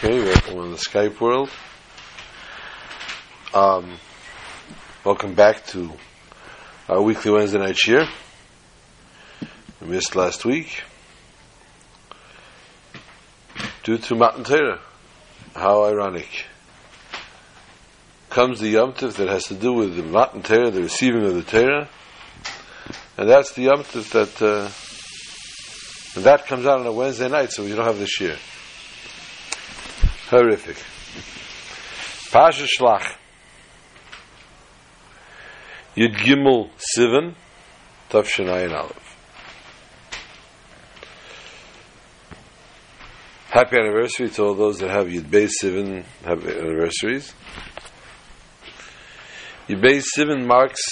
Okay, 0.00 0.22
welcome 0.22 0.58
on 0.60 0.70
the 0.70 0.76
Skype 0.76 1.18
world. 1.18 1.50
Um, 3.52 3.98
welcome 5.02 5.34
back 5.34 5.66
to 5.68 5.90
our 6.88 7.02
weekly 7.02 7.32
Wednesday 7.32 7.58
night 7.58 7.74
cheer. 7.74 8.06
We 9.80 9.88
missed 9.88 10.14
last 10.14 10.44
week 10.44 10.84
due 13.82 13.98
to 13.98 14.14
Matan 14.14 14.44
Torah. 14.44 14.78
How 15.56 15.86
ironic. 15.86 16.44
Comes 18.30 18.60
the 18.60 18.68
Yom 18.68 18.94
that 18.96 19.16
has 19.28 19.46
to 19.46 19.54
do 19.54 19.72
with 19.72 19.96
the 19.96 20.04
Matan 20.04 20.44
Torah, 20.44 20.70
the 20.70 20.82
receiving 20.82 21.24
of 21.24 21.34
the 21.34 21.42
Torah, 21.42 21.88
and 23.16 23.28
that's 23.28 23.52
the 23.54 23.62
Yom 23.62 23.82
that, 23.82 24.42
uh, 26.14 26.20
that 26.20 26.46
comes 26.46 26.66
out 26.66 26.78
on 26.78 26.86
a 26.86 26.92
Wednesday 26.92 27.28
night, 27.28 27.50
so 27.50 27.64
we 27.64 27.74
don't 27.74 27.84
have 27.84 27.98
this 27.98 28.20
year. 28.20 28.36
Horrific. 30.30 30.76
Pasha 32.30 32.66
Shlach. 32.66 33.14
Yud 35.96 36.16
Gimel 36.16 36.68
Sivan, 36.76 37.34
Tavshinayin 38.10 38.76
Aleph. 38.76 39.16
Happy 43.48 43.78
anniversary 43.78 44.28
to 44.28 44.42
all 44.44 44.54
those 44.54 44.78
that 44.80 44.90
have 44.90 45.06
Yud 45.06 45.30
Beis 45.30 45.52
Sivan 45.62 46.04
have 46.24 46.46
anniversaries. 46.46 47.32
Yud 49.66 49.82
Beis 49.82 50.04
Sivan 50.14 50.46
marks 50.46 50.82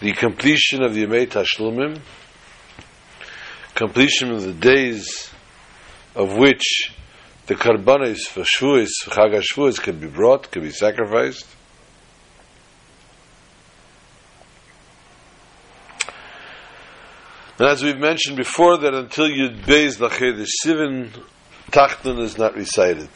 the 0.00 0.12
completion 0.14 0.82
of 0.82 0.94
the 0.94 1.04
Yemei 1.04 1.28
Tashlumim, 1.28 2.00
completion 3.74 4.32
of 4.32 4.42
the 4.42 4.54
days 4.54 5.30
of 6.16 6.38
which 6.38 6.94
the 7.52 7.58
karbanis 7.58 8.20
for 8.28 8.44
Shavuos, 8.44 8.88
Chag 9.04 9.34
HaShavuos 9.34 9.80
can 9.80 9.98
be 9.98 10.06
brought, 10.06 10.50
can 10.50 10.62
be 10.62 10.70
sacrificed. 10.70 11.46
And 17.58 17.68
as 17.68 17.82
we've 17.82 17.98
mentioned 17.98 18.38
before, 18.38 18.78
that 18.78 18.94
until 18.94 19.28
Yud 19.28 19.64
Beis 19.64 19.98
the 19.98 20.48
Sivin, 20.64 21.10
Tachnon 21.70 22.20
is 22.20 22.38
not 22.38 22.54
recited. 22.54 23.10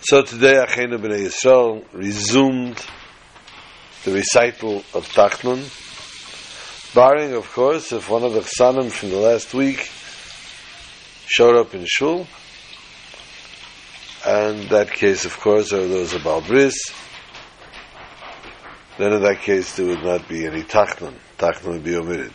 So 0.00 0.22
today, 0.22 0.54
Achenu 0.54 0.98
B'nai 0.98 1.26
Yisrael 1.26 1.84
resumed 1.92 2.84
the 4.04 4.12
recital 4.12 4.78
of 4.92 5.06
Tachnon, 5.08 5.62
barring, 6.94 7.34
of 7.34 7.48
course, 7.52 7.92
if 7.92 8.10
one 8.10 8.24
of 8.24 8.32
the 8.32 8.40
Chsanim 8.40 8.90
from 8.90 9.10
the 9.10 9.18
last 9.18 9.54
week 9.54 9.88
showed 11.32 11.56
up 11.56 11.74
in 11.74 11.86
shul, 11.86 12.26
and 14.26 14.68
that 14.68 14.92
case, 14.92 15.24
of 15.24 15.38
course, 15.40 15.72
are 15.72 15.86
those 15.86 16.12
of 16.12 16.22
Balbris, 16.22 16.74
then 18.98 19.14
in 19.14 19.22
that 19.22 19.40
case 19.40 19.74
there 19.76 19.86
would 19.86 20.04
not 20.04 20.28
be 20.28 20.46
any 20.46 20.62
tachnon. 20.62 21.14
Tachnon 21.38 21.72
would 21.72 21.84
be 21.84 21.96
omitted. 21.96 22.34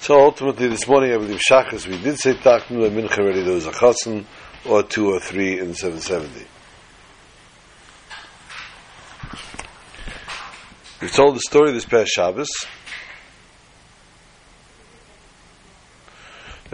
So 0.00 0.18
ultimately 0.20 0.68
this 0.68 0.88
morning, 0.88 1.12
I 1.12 1.18
believe 1.18 1.40
Shachas, 1.40 1.86
we 1.86 2.00
did 2.00 2.18
say 2.18 2.32
tachnon, 2.34 2.80
but 2.80 2.92
Mincha 2.92 3.18
already 3.18 3.42
there 3.42 3.54
was 3.54 3.66
a 3.66 3.72
chassan, 3.72 4.24
or 4.64 4.82
two 4.82 5.10
or 5.12 5.20
three 5.20 5.58
in 5.60 5.74
770. 5.74 6.46
We've 11.02 11.12
told 11.12 11.36
the 11.36 11.40
story 11.40 11.72
this 11.72 11.84
past 11.84 12.10
Shabbos, 12.10 12.48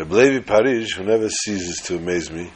The 0.03 0.17
Levi 0.17 0.45
Parish, 0.45 0.97
who 0.97 1.05
never 1.05 1.29
ceases 1.29 1.77
to 1.85 1.97
amaze 1.97 2.29
me, 2.29 2.51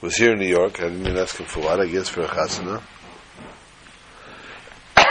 was 0.00 0.16
here 0.16 0.32
in 0.32 0.40
New 0.40 0.48
York. 0.48 0.80
I 0.80 0.88
didn't 0.88 1.06
even 1.06 1.16
ask 1.16 1.36
him 1.36 1.46
for 1.46 1.60
what, 1.60 1.78
I 1.78 1.86
guess 1.86 2.08
for 2.08 2.22
a 2.22 2.26
chasana. 2.26 2.82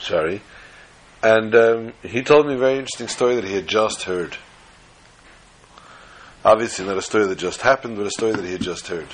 Sorry. 0.00 0.40
And 1.22 1.54
um, 1.54 1.92
he 2.02 2.22
told 2.22 2.46
me 2.46 2.54
a 2.54 2.58
very 2.58 2.78
interesting 2.78 3.08
story 3.08 3.34
that 3.34 3.44
he 3.44 3.54
had 3.54 3.66
just 3.66 4.04
heard. 4.04 4.34
Obviously, 6.42 6.86
not 6.86 6.96
a 6.96 7.02
story 7.02 7.26
that 7.26 7.36
just 7.36 7.60
happened, 7.60 7.98
but 7.98 8.06
a 8.06 8.10
story 8.10 8.32
that 8.32 8.46
he 8.46 8.52
had 8.52 8.62
just 8.62 8.88
heard. 8.88 9.08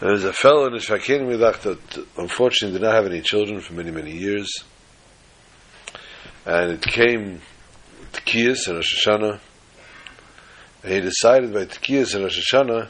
There 0.00 0.12
was 0.12 0.24
a 0.24 0.32
fellow 0.32 0.66
in 0.66 0.72
the 0.72 0.80
Shakin 0.80 1.26
Midach 1.26 1.60
that 1.60 2.06
unfortunately 2.16 2.78
did 2.78 2.86
not 2.86 2.94
have 2.94 3.04
any 3.04 3.20
children 3.20 3.60
for 3.60 3.74
many, 3.74 3.90
many 3.90 4.12
years. 4.12 4.50
And 6.46 6.72
it 6.72 6.80
came 6.80 7.42
Tekiyas 8.10 8.66
and 8.66 8.76
Rosh 8.76 9.06
Hashanah. 9.06 9.40
And 10.82 10.92
he 10.94 11.00
decided 11.02 11.52
by 11.52 11.66
Tekiyas 11.66 12.14
and 12.14 12.24
Rosh 12.24 12.40
Hashanah 12.50 12.88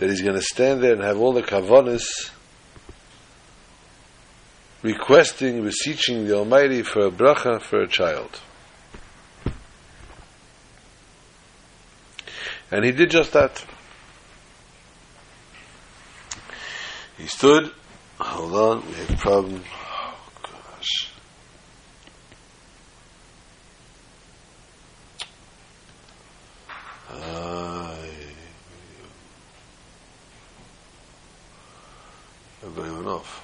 that 0.00 0.10
he's 0.10 0.20
going 0.20 0.34
to 0.34 0.42
stand 0.42 0.82
there 0.82 0.92
and 0.92 1.02
have 1.02 1.18
all 1.18 1.32
the 1.32 1.42
kavanas 1.42 2.04
requesting, 4.82 5.64
beseeching 5.64 6.26
the 6.26 6.36
Almighty 6.36 6.82
for 6.82 7.06
a 7.06 7.10
bracha 7.10 7.58
for 7.62 7.80
a 7.80 7.88
child. 7.88 8.38
And 12.70 12.84
he 12.84 12.92
did 12.92 13.10
just 13.10 13.32
that. 13.32 13.64
He 17.18 17.26
stood. 17.26 17.72
Hold 18.20 18.54
on, 18.54 18.86
we 18.86 18.94
have 18.94 19.10
a 19.10 19.16
problem. 19.16 19.62
Oh 19.72 20.14
gosh. 20.42 21.10
Everybody 32.62 32.94
went 32.94 33.06
off. 33.06 33.40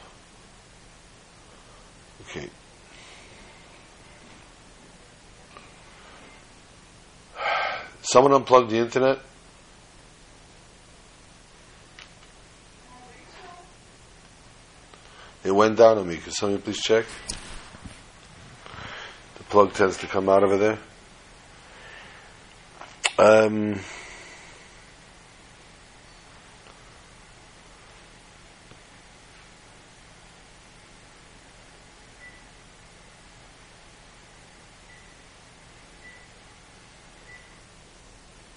Okay. 2.23 2.49
Someone 8.03 8.33
unplugged 8.33 8.71
the 8.71 8.79
internet. 8.79 9.19
It 15.51 15.57
went 15.57 15.79
down 15.79 15.99
on 15.99 16.07
me. 16.07 16.17
Can 16.17 16.31
somebody 16.31 16.63
please 16.63 16.81
check? 16.81 17.05
The 19.37 19.43
plug 19.43 19.73
tends 19.73 19.97
to 19.97 20.07
come 20.07 20.29
out 20.29 20.45
over 20.45 20.57
there. 20.57 20.79
Um, 23.19 23.81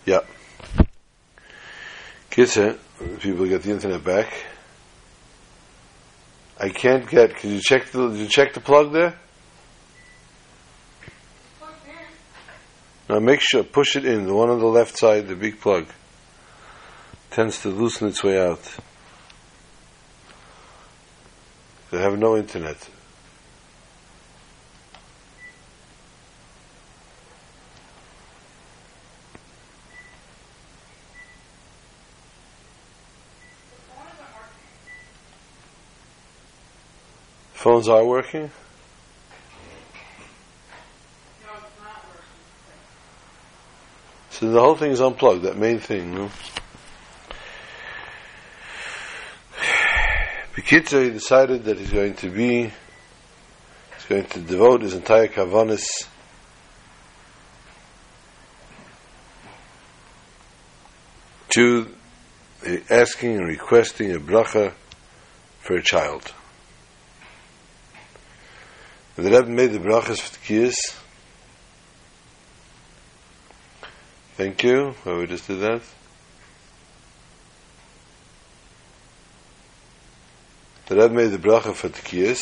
yeah. 0.06 0.20
Kitzer, 2.30 2.78
people 3.20 3.48
get 3.48 3.64
the 3.64 3.72
internet 3.72 4.04
back. 4.04 4.32
I 6.64 6.70
can't 6.70 7.06
get. 7.10 7.36
Can 7.36 7.52
you 7.52 7.60
check 7.60 7.88
the? 7.88 8.08
Did 8.08 8.20
you 8.20 8.28
check 8.30 8.54
the 8.54 8.62
plug 8.62 8.94
there? 8.94 9.16
Now 13.10 13.20
make 13.20 13.42
sure 13.42 13.64
push 13.66 13.98
it 13.98 14.06
in 14.06 14.26
the 14.26 14.34
one 14.34 14.50
on 14.50 14.60
the 14.60 14.66
left 14.66 14.98
side, 14.98 15.28
the 15.28 15.36
big 15.36 15.60
plug 15.60 15.88
tends 17.32 17.62
to 17.64 17.68
loosen 17.68 18.08
its 18.08 18.24
way 18.24 18.40
out. 18.40 18.78
They 21.92 22.00
have 22.00 22.18
no 22.18 22.38
internet. 22.38 22.78
Phones 37.64 37.88
are 37.88 38.04
working? 38.04 38.52
So 44.32 44.52
the 44.52 44.60
whole 44.60 44.76
thing 44.76 44.92
is 44.92 45.00
unplugged, 45.00 45.44
that 45.44 45.56
main 45.56 45.80
thing, 45.80 46.14
no? 46.14 46.30
Pikitza, 50.54 51.06
he 51.06 51.12
decided 51.12 51.64
that 51.64 51.78
he's 51.78 51.92
going 51.92 52.16
to 52.16 52.30
be, 52.30 52.64
he's 52.64 54.06
going 54.10 54.26
to 54.26 54.42
devote 54.42 54.82
his 54.82 54.94
entire 54.94 55.30
kavanis 55.30 55.86
to 61.56 61.96
asking 62.90 63.38
and 63.38 63.48
requesting 63.48 64.14
a 64.14 64.20
bracha 64.20 64.74
for 65.62 65.78
a 65.78 65.82
child. 65.82 66.34
The 69.16 69.30
Rebbe 69.30 69.48
made 69.48 69.72
the 69.72 69.80
brachas 69.80 70.20
for 70.20 70.32
the 70.32 70.40
kiyas. 70.40 70.74
Thank 74.36 74.64
you. 74.64 74.96
Well, 75.06 75.20
we 75.20 75.28
just 75.28 75.46
did 75.46 75.60
that. 75.60 75.82
The 80.88 80.96
Rebbe 80.96 81.14
made 81.14 81.28
the 81.28 81.38
bracha 81.38 81.76
for 81.76 81.90
the 81.90 82.00
kiyas. 82.00 82.42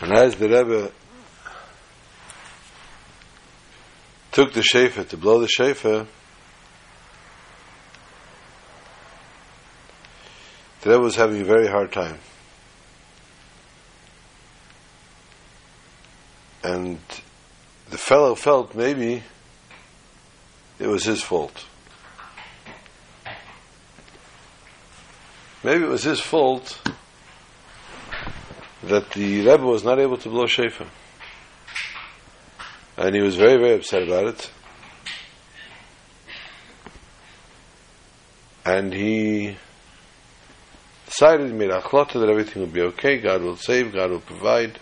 And 0.00 0.12
as 0.12 0.36
the 0.36 0.48
Rebbe 0.48 0.92
took 4.38 4.52
the 4.52 4.62
shofar 4.62 5.02
to 5.02 5.16
blow 5.16 5.40
the 5.40 5.48
shofar, 5.48 6.06
the 10.80 10.90
Rebbe 10.90 11.02
was 11.02 11.16
having 11.16 11.40
a 11.40 11.44
very 11.44 11.66
hard 11.66 11.90
time. 11.90 12.20
And 16.62 17.00
the 17.90 17.98
fellow 17.98 18.36
felt 18.36 18.76
maybe 18.76 19.24
it 20.78 20.86
was 20.86 21.02
his 21.02 21.20
fault. 21.20 21.66
Maybe 25.64 25.82
it 25.82 25.88
was 25.88 26.04
his 26.04 26.20
fault 26.20 26.80
that 28.84 29.10
the 29.10 29.40
Rebbe 29.40 29.66
was 29.66 29.82
not 29.82 29.98
able 29.98 30.18
to 30.18 30.28
blow 30.28 30.46
shofar. 30.46 30.86
And 32.98 33.14
he 33.14 33.22
was 33.22 33.36
very, 33.36 33.56
very 33.58 33.76
upset 33.76 34.02
about 34.02 34.26
it. 34.26 34.50
And 38.66 38.92
he 38.92 39.56
decided, 41.06 41.54
made 41.54 41.70
a 41.70 41.80
chlota 41.80 42.14
that 42.14 42.28
everything 42.28 42.60
will 42.60 42.68
be 42.68 42.82
okay, 42.82 43.18
God 43.18 43.42
will 43.42 43.56
save, 43.56 43.94
God 43.94 44.10
will 44.10 44.20
provide. 44.20 44.80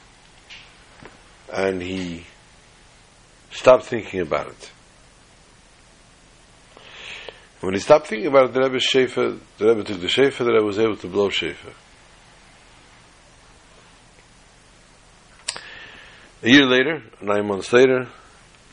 And 1.52 1.82
he 1.82 2.24
stopped 3.50 3.84
thinking 3.84 4.22
about 4.22 4.48
it. 4.48 4.72
When 7.60 7.74
he 7.74 7.80
stopped 7.80 8.06
thinking 8.06 8.28
about 8.28 8.46
it, 8.46 8.54
the 8.54 8.62
Rebbe 8.62 8.80
shofar, 8.80 9.34
the 9.58 9.66
Rebbe 9.66 9.84
took 9.84 10.00
the 10.00 10.08
shofar, 10.08 10.46
the 10.46 10.52
Rebbe 10.54 10.64
was 10.64 10.78
able 10.78 10.96
to 10.96 11.06
blow 11.06 11.28
shofar. 11.28 11.72
A 16.42 16.48
year 16.48 16.66
later, 16.66 17.02
nine 17.22 17.46
months 17.46 17.72
later, 17.72 18.08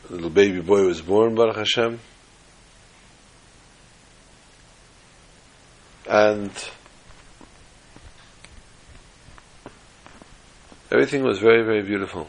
a 0.08 0.12
little 0.12 0.30
baby 0.30 0.60
boy 0.60 0.84
was 0.86 1.00
born, 1.00 1.34
Baruch 1.34 1.56
Hashem. 1.56 1.98
And 6.08 6.50
everything 10.92 11.24
was 11.24 11.38
very, 11.38 11.64
very 11.64 11.82
beautiful. 11.82 12.28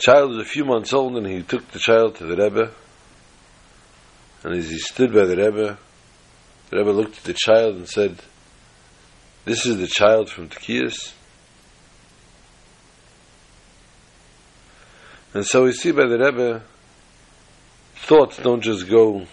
child 0.00 0.30
was 0.30 0.38
a 0.38 0.48
few 0.48 0.64
months 0.64 0.92
old 0.92 1.16
and 1.16 1.26
he 1.26 1.42
took 1.42 1.70
the 1.72 1.78
child 1.78 2.16
to 2.16 2.24
the 2.24 2.36
Rebbe. 2.36 2.70
And 4.42 4.54
as 4.54 4.70
he 4.70 4.78
stood 4.78 5.12
by 5.12 5.26
the 5.26 5.36
Rebbe, 5.36 5.78
the 6.70 6.76
Rebbe 6.76 6.90
looked 6.90 7.18
at 7.18 7.24
the 7.24 7.34
child 7.34 7.76
and 7.76 7.88
said, 7.88 8.18
This 9.44 9.64
is 9.64 9.78
the 9.78 9.86
child 9.86 10.28
from 10.30 10.48
Tekiyas. 10.48 11.14
And 15.32 15.46
so 15.46 15.64
we 15.64 15.72
see 15.72 15.92
by 15.92 16.06
the 16.06 16.18
Rebbe, 16.18 16.62
thoughts 17.96 18.36
don't 18.38 18.62
just 18.62 18.88
go 18.88 19.26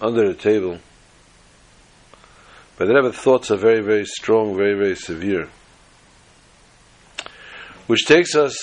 under 0.00 0.28
the 0.28 0.34
table. 0.34 0.78
By 2.78 2.86
the 2.86 2.94
Rebbe, 2.94 3.12
thoughts 3.12 3.50
are 3.50 3.56
very, 3.56 3.80
very 3.80 4.04
strong, 4.04 4.56
very, 4.56 4.74
very 4.74 4.94
severe. 4.94 5.48
Which 7.88 8.06
takes 8.06 8.36
us 8.36 8.56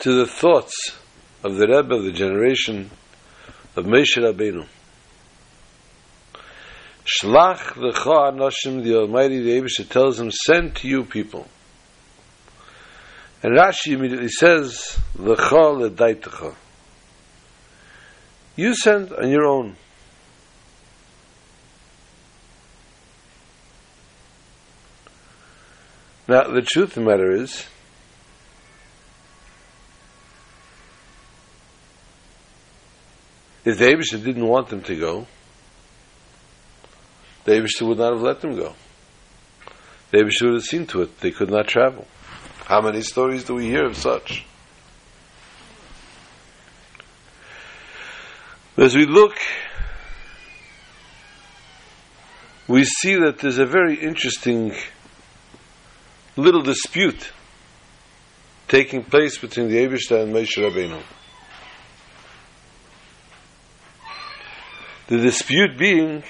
to 0.00 0.12
the 0.12 0.26
thoughts 0.26 0.74
of 1.44 1.56
the 1.56 1.68
Rebbe 1.68 1.94
of 1.94 2.04
the 2.04 2.12
generation 2.12 2.90
of 3.76 3.84
Moshe 3.84 4.16
Rabbeinu. 4.16 4.66
Shlach 7.04 7.74
lecha 7.74 8.32
anashim, 8.32 8.82
the 8.82 8.96
Almighty, 8.96 9.40
the 9.42 9.60
Abisha 9.60 9.88
tells 9.88 10.18
him, 10.18 10.30
send 10.30 10.76
to 10.76 10.88
you 10.88 11.04
people. 11.04 11.46
And 13.42 13.54
Rashi 13.56 13.92
immediately 13.92 14.28
says, 14.28 14.98
lecha 15.16 15.90
ledaitecha. 15.90 16.54
You 18.56 18.74
send 18.74 19.12
on 19.12 19.28
your 19.28 19.44
own. 19.44 19.76
Now, 26.26 26.44
the 26.44 26.62
truth 26.62 26.96
of 26.96 27.04
the 27.04 27.10
matter 27.10 27.32
is, 27.32 27.66
If 33.64 33.78
the 33.78 33.86
Abishah 33.86 34.22
didn't 34.22 34.46
want 34.46 34.68
them 34.68 34.82
to 34.82 34.94
go, 34.94 35.26
the 37.44 37.52
Abishah 37.52 37.86
would 37.86 37.98
not 37.98 38.12
have 38.12 38.22
let 38.22 38.40
them 38.40 38.56
go. 38.56 38.74
The 40.10 40.18
Abishah 40.18 40.42
would 40.44 40.54
have 40.54 40.64
seen 40.64 40.86
to 40.88 41.02
it 41.02 41.20
they 41.20 41.30
could 41.30 41.50
not 41.50 41.68
travel. 41.68 42.06
How 42.64 42.80
many 42.80 43.02
stories 43.02 43.44
do 43.44 43.54
we 43.54 43.66
hear 43.66 43.84
of 43.84 43.96
such? 43.96 44.46
As 48.76 48.96
we 48.96 49.06
look, 49.06 49.34
we 52.66 52.84
see 52.84 53.14
that 53.16 53.38
there's 53.38 53.58
a 53.58 53.66
very 53.66 53.96
interesting 53.96 54.74
little 56.36 56.62
dispute 56.62 57.30
taking 58.66 59.04
place 59.04 59.38
between 59.38 59.68
the 59.68 59.76
Abishah 59.76 60.22
and 60.22 60.34
Moshe 60.34 60.56
Rabbeinu. 60.56 61.02
The 65.06 65.18
dispute 65.18 65.78
being 65.78 66.24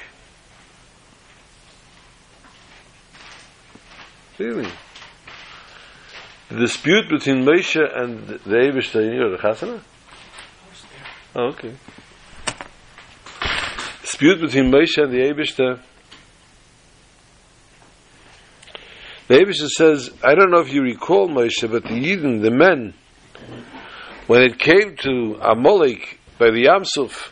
really 4.39 4.71
the 6.49 6.57
dispute 6.57 7.09
between 7.09 7.45
Moshe 7.45 7.76
and 7.76 8.29
the 8.29 8.57
Eibushter 8.57 9.07
in 9.07 9.14
your 9.14 9.37
Chasana? 9.38 9.81
Oh, 11.35 11.47
okay. 11.49 11.75
Dispute 14.03 14.41
between 14.41 14.71
Moshe 14.71 15.03
and 15.03 15.12
the 15.12 15.19
Eibushter. 15.19 15.81
The 19.26 19.35
Eibushter 19.35 19.69
says, 19.69 20.11
I 20.23 20.35
don't 20.35 20.50
know 20.50 20.61
if 20.61 20.73
you 20.73 20.83
recall 20.83 21.29
Moshe, 21.29 21.69
but 21.69 21.83
the 21.83 21.88
Yidden, 21.88 22.43
the 22.43 22.50
men, 22.50 22.95
when 24.26 24.43
it 24.43 24.59
came 24.59 24.97
to 24.99 25.38
Amalek 25.41 26.21
by 26.38 26.50
the 26.50 26.67
Yamsuf, 26.67 27.31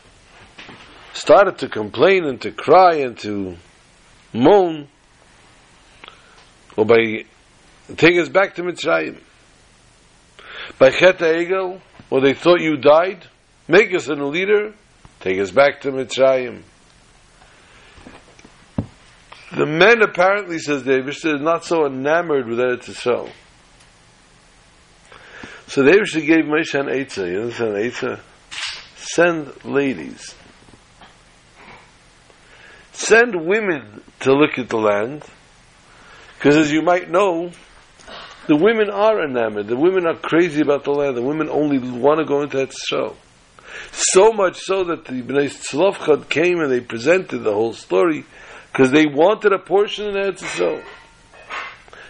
started 1.12 1.58
to 1.58 1.68
complain 1.68 2.24
and 2.24 2.40
to 2.40 2.50
cry 2.50 2.94
and 2.94 3.18
to 3.18 3.56
moan, 4.32 4.88
or 6.76 6.84
by 6.84 7.24
take 7.96 8.18
us 8.18 8.28
back 8.28 8.54
to 8.56 8.62
Mitzrayim. 8.62 9.18
By 10.78 10.90
Chet 10.90 11.18
Egel, 11.18 11.80
or 12.10 12.20
they 12.20 12.34
thought 12.34 12.60
you 12.60 12.76
died, 12.76 13.26
make 13.68 13.94
us 13.94 14.08
a 14.08 14.14
new 14.14 14.26
leader, 14.26 14.74
take 15.20 15.38
us 15.38 15.50
back 15.50 15.80
to 15.82 15.90
Mitzrayim. 15.90 16.62
The 19.54 19.66
men 19.66 20.00
apparently, 20.02 20.58
says 20.58 20.82
David, 20.82 21.14
are 21.26 21.38
not 21.38 21.64
so 21.64 21.84
enamored 21.84 22.48
with 22.48 22.58
Eretz 22.58 22.84
Yisrael. 22.84 23.30
So 25.66 25.82
David 25.82 26.08
gave 26.26 26.44
Moshe 26.44 26.78
an 26.78 26.86
Eitzah. 26.86 27.30
You 27.30 27.42
understand 27.42 27.76
Eitzah? 27.76 28.20
Send 28.96 29.64
ladies 29.64 30.34
send 32.92 33.34
women 33.46 34.02
to 34.20 34.32
look 34.32 34.58
at 34.58 34.68
the 34.68 34.76
land, 34.76 35.24
because 36.42 36.56
as 36.56 36.72
you 36.72 36.82
might 36.82 37.08
know, 37.08 37.52
the 38.48 38.56
women 38.56 38.90
are 38.90 39.22
enamored. 39.22 39.68
The 39.68 39.76
women 39.76 40.08
are 40.08 40.16
crazy 40.16 40.60
about 40.60 40.82
the 40.82 40.90
land. 40.90 41.16
The 41.16 41.22
women 41.22 41.48
only 41.48 41.78
want 41.78 42.18
to 42.18 42.24
go 42.24 42.42
into 42.42 42.56
that 42.56 42.72
show. 42.72 43.14
So 43.92 44.32
much 44.32 44.58
so 44.58 44.82
that 44.82 45.04
the 45.04 45.22
Bnei 45.22 45.46
Tzlofchad 45.46 46.28
came 46.28 46.58
and 46.58 46.68
they 46.68 46.80
presented 46.80 47.44
the 47.44 47.52
whole 47.52 47.74
story 47.74 48.24
because 48.72 48.90
they 48.90 49.06
wanted 49.06 49.52
a 49.52 49.60
portion 49.60 50.06
in 50.08 50.14
Eretz 50.16 50.40
Yisrael. 50.40 50.82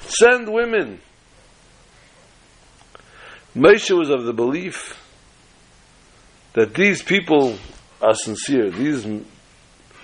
Send 0.01 0.51
women. 0.51 1.03
Moshe 3.55 3.95
was 3.95 4.09
of 4.09 4.25
the 4.25 4.33
belief 4.33 4.99
that 6.55 6.73
these 6.73 7.03
people 7.03 7.59
are 8.01 8.15
sincere. 8.15 8.71
These 8.71 9.05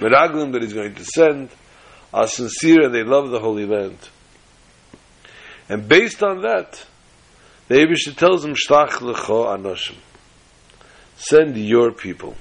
Meraglim 0.01 0.53
that 0.53 0.61
he's 0.61 0.75
going 0.75 0.95
to 0.97 1.05
send 1.07 1.49
are 2.13 2.29
sincere 2.29 2.85
and 2.85 2.95
they 2.95 3.05
love 3.05 3.31
the 3.31 3.41
Holy 3.41 3.65
Land. 3.65 3.97
And 5.69 5.87
based 5.89 6.23
on 6.23 6.43
that, 6.43 6.85
The 7.69 7.75
Abishah 7.75 8.17
tells 8.17 8.45
him, 8.45 8.55
Shlach 8.55 9.01
lecho 9.01 9.47
anoshim. 9.47 9.97
Send 11.17 11.57
your 11.57 11.93
people. 11.93 12.35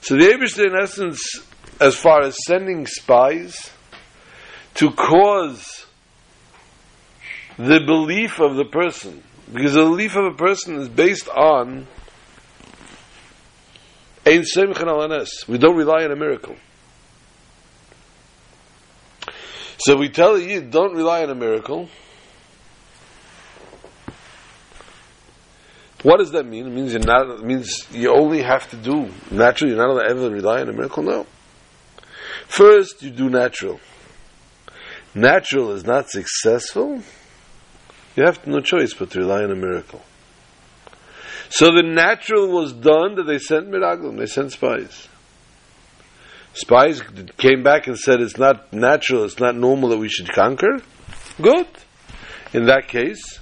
So 0.00 0.14
the 0.14 0.26
Abishah, 0.26 0.66
in 0.66 0.76
essence, 0.80 1.42
as 1.80 1.96
far 1.96 2.22
as 2.22 2.36
sending 2.46 2.86
spies 2.86 3.70
to 4.74 4.90
cause 4.92 5.86
the 7.58 7.80
belief 7.80 8.38
of 8.40 8.56
the 8.56 8.66
person, 8.66 9.22
because 9.52 9.74
the 9.74 9.80
belief 9.80 10.14
of 10.14 10.26
a 10.26 10.36
person 10.36 10.76
is 10.76 10.88
based 10.88 11.28
on 11.28 11.88
Ein 14.24 14.42
Semchan 14.42 14.84
Alanes. 14.84 15.48
We 15.48 15.58
don't 15.58 15.76
rely 15.76 16.04
on 16.04 16.12
a 16.12 16.16
miracle. 16.16 16.56
So 19.78 19.96
we 19.96 20.08
tell 20.08 20.38
you, 20.38 20.62
don't 20.62 20.94
rely 20.94 21.22
on 21.22 21.30
a 21.30 21.34
miracle. 21.34 21.88
What 26.02 26.18
does 26.18 26.30
that 26.32 26.46
mean? 26.46 26.66
It 26.66 26.72
means 26.72 26.92
you're 26.92 27.02
not. 27.02 27.42
Means 27.44 27.86
you 27.90 28.14
only 28.14 28.42
have 28.42 28.70
to 28.70 28.76
do 28.76 29.10
natural. 29.30 29.70
You're 29.70 29.94
not 29.94 30.08
ever 30.08 30.30
rely 30.30 30.60
on 30.60 30.68
a 30.68 30.72
miracle. 30.72 31.02
No. 31.02 31.26
First, 32.46 33.02
you 33.02 33.10
do 33.10 33.28
natural. 33.28 33.80
Natural 35.14 35.72
is 35.72 35.84
not 35.84 36.10
successful. 36.10 37.02
You 38.14 38.24
have 38.24 38.46
no 38.46 38.60
choice 38.60 38.94
but 38.94 39.10
to 39.10 39.18
rely 39.18 39.42
on 39.42 39.50
a 39.50 39.56
miracle. 39.56 40.02
So 41.48 41.66
the 41.66 41.82
natural 41.82 42.48
was 42.48 42.72
done 42.72 43.16
that 43.16 43.24
they 43.26 43.38
sent 43.38 43.68
miraglim. 43.68 44.18
They 44.18 44.26
sent 44.26 44.52
spies. 44.52 45.08
Spies 46.56 47.02
came 47.36 47.62
back 47.62 47.86
and 47.86 47.98
said 47.98 48.22
it's 48.22 48.38
not 48.38 48.72
natural. 48.72 49.24
It's 49.24 49.38
not 49.38 49.54
normal 49.54 49.90
that 49.90 49.98
we 49.98 50.08
should 50.08 50.32
conquer. 50.32 50.78
Good. 51.40 51.68
In 52.54 52.64
that 52.64 52.88
case, 52.88 53.38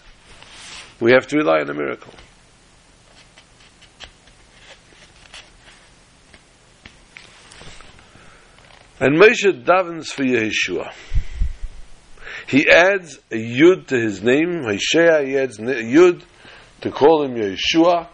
we 0.98 1.12
have 1.12 1.28
to 1.28 1.36
rely 1.36 1.60
on 1.60 1.70
a 1.70 1.74
miracle. 1.74 2.12
And 8.98 9.16
Moshe 9.16 9.64
davens 9.64 10.08
for 10.08 10.24
Yeshua. 10.24 10.92
He 12.48 12.68
adds 12.68 13.20
a 13.30 13.36
yud 13.36 13.86
to 13.88 13.96
his 13.96 14.24
name. 14.24 14.64
Hoshea, 14.64 15.24
he 15.24 15.38
adds 15.38 15.60
a 15.60 15.62
yud 15.62 16.24
to 16.80 16.90
call 16.90 17.22
him 17.22 17.36
Yeshua, 17.36 18.08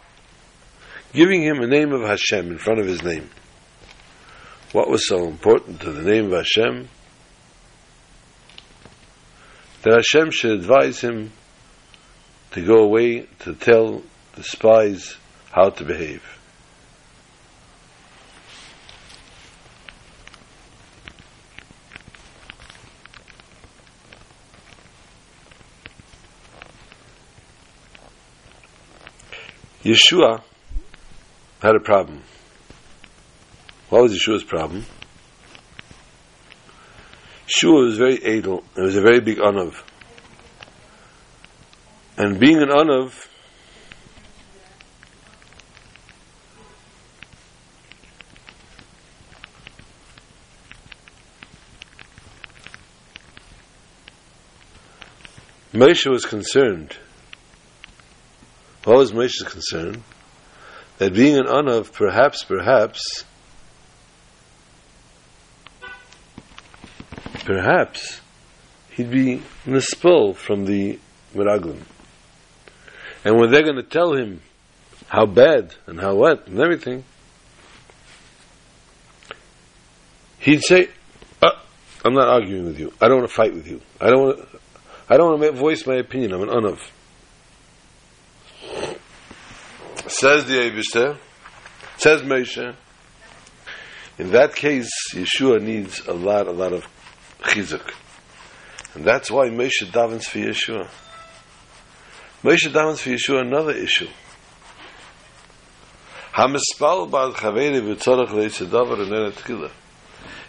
giving 1.14 1.42
him 1.42 1.60
a 1.60 1.66
name 1.66 1.92
of 1.92 2.02
Hashem 2.02 2.50
in 2.50 2.58
front 2.58 2.80
of 2.80 2.86
his 2.86 3.02
name. 3.02 3.30
What 4.72 4.88
was 4.88 5.08
so 5.08 5.26
important 5.26 5.80
to 5.80 5.90
the 5.90 6.02
name 6.02 6.26
of 6.26 6.32
Hashem? 6.32 6.88
That 9.82 9.94
Hashem 9.94 10.30
should 10.30 10.52
advise 10.52 11.00
him 11.00 11.32
to 12.52 12.64
go 12.64 12.84
away 12.84 13.26
to 13.40 13.54
tell 13.54 14.02
the 14.36 14.44
spies 14.44 15.16
how 15.50 15.70
to 15.70 15.84
behave. 15.84 16.22
Yeshua 29.82 30.42
had 31.60 31.74
a 31.74 31.80
problem. 31.80 32.22
What 33.90 34.02
was 34.02 34.14
Yeshua's 34.14 34.44
problem? 34.44 34.86
Yeshua 37.46 37.84
was 37.84 37.98
very 37.98 38.16
edel. 38.24 38.64
It 38.76 38.80
was 38.80 38.96
a 38.96 39.02
very 39.02 39.20
big 39.20 39.38
anav. 39.38 39.82
And 42.16 42.40
being 42.40 42.62
an 42.62 42.70
anav, 42.70 43.26
Moshe 55.74 56.10
was 56.10 56.24
concerned 56.24 56.96
what 58.84 58.96
was 58.96 59.12
Moshe's 59.12 59.42
concern? 59.42 60.02
That 60.98 61.14
being 61.14 61.36
an 61.36 61.46
Anav, 61.46 61.92
perhaps, 61.92 62.44
perhaps, 62.44 63.24
perhaps, 67.50 68.20
he'd 68.92 69.10
be 69.10 69.42
nispel 69.66 70.36
from 70.36 70.66
the 70.66 70.96
Miraglim. 71.34 71.82
And 73.24 73.40
when 73.40 73.50
they're 73.50 73.64
going 73.64 73.74
to 73.74 73.82
tell 73.82 74.12
him 74.14 74.40
how 75.08 75.26
bad 75.26 75.74
and 75.88 76.00
how 76.00 76.14
what 76.14 76.46
and 76.46 76.60
everything, 76.60 77.02
he'd 80.38 80.62
say, 80.62 80.90
uh, 81.42 81.50
"I'm 82.04 82.14
not 82.14 82.28
arguing 82.28 82.66
with 82.66 82.78
you. 82.78 82.92
I 83.00 83.08
don't 83.08 83.18
want 83.18 83.30
to 83.30 83.34
fight 83.34 83.52
with 83.52 83.66
you. 83.66 83.80
I 84.00 84.10
don't 84.10 84.22
want 84.22 84.38
to. 84.38 84.58
I 85.08 85.16
don't 85.16 85.40
want 85.40 85.42
to 85.42 85.58
voice 85.58 85.84
my 85.88 85.96
opinion. 85.96 86.32
I'm 86.32 86.42
an 86.42 86.50
anav." 86.50 86.78
Says 90.06 90.44
the 90.46 90.54
Eibishter, 90.54 91.18
says 91.96 92.22
Moshe, 92.22 92.76
in 94.18 94.30
that 94.30 94.54
case, 94.54 94.90
Yeshua 95.14 95.60
needs 95.60 96.06
a 96.06 96.12
lot, 96.12 96.46
a 96.46 96.52
lot 96.52 96.72
of 96.72 96.86
chizuk. 97.42 97.92
And 98.94 99.04
that's 99.04 99.30
why 99.30 99.48
Moshe 99.48 99.84
davens 99.90 100.24
for 100.24 100.38
Yeshua. 100.38 100.88
Moshe 102.42 102.68
davens 102.72 102.98
for 102.98 103.10
Yeshua 103.10 103.42
another 103.42 103.72
issue. 103.72 104.08
Hamispal 106.32 107.10
ba'al 107.10 107.34
chaveri 107.34 107.80
v'tzorach 107.80 108.28
le'itzedavar 108.28 109.00
and. 109.00 109.70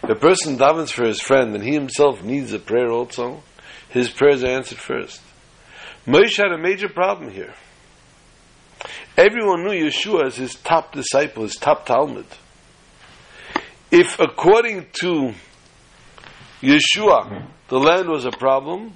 If 0.02 0.10
a 0.10 0.14
person 0.14 0.58
davens 0.58 0.90
for 0.90 1.04
his 1.06 1.20
friend 1.20 1.54
and 1.54 1.62
he 1.62 1.72
himself 1.72 2.22
needs 2.22 2.52
a 2.52 2.58
prayer 2.58 2.90
also, 2.90 3.42
his 3.88 4.08
prayers 4.08 4.42
are 4.42 4.48
answered 4.48 4.78
first. 4.78 5.20
Moshe 6.06 6.36
had 6.36 6.50
a 6.52 6.58
major 6.58 6.88
problem 6.88 7.30
here. 7.30 7.54
Everyone 9.16 9.64
knew 9.64 9.88
Yeshua 9.88 10.26
as 10.26 10.36
his 10.36 10.54
top 10.56 10.92
disciple, 10.92 11.44
his 11.44 11.54
top 11.54 11.86
Talmud. 11.86 12.26
If 13.90 14.18
according 14.18 14.86
to 15.00 15.34
Yeshua 16.62 17.28
hmm. 17.28 17.46
the 17.68 17.78
land 17.78 18.08
was 18.08 18.24
a 18.24 18.30
problem, 18.30 18.92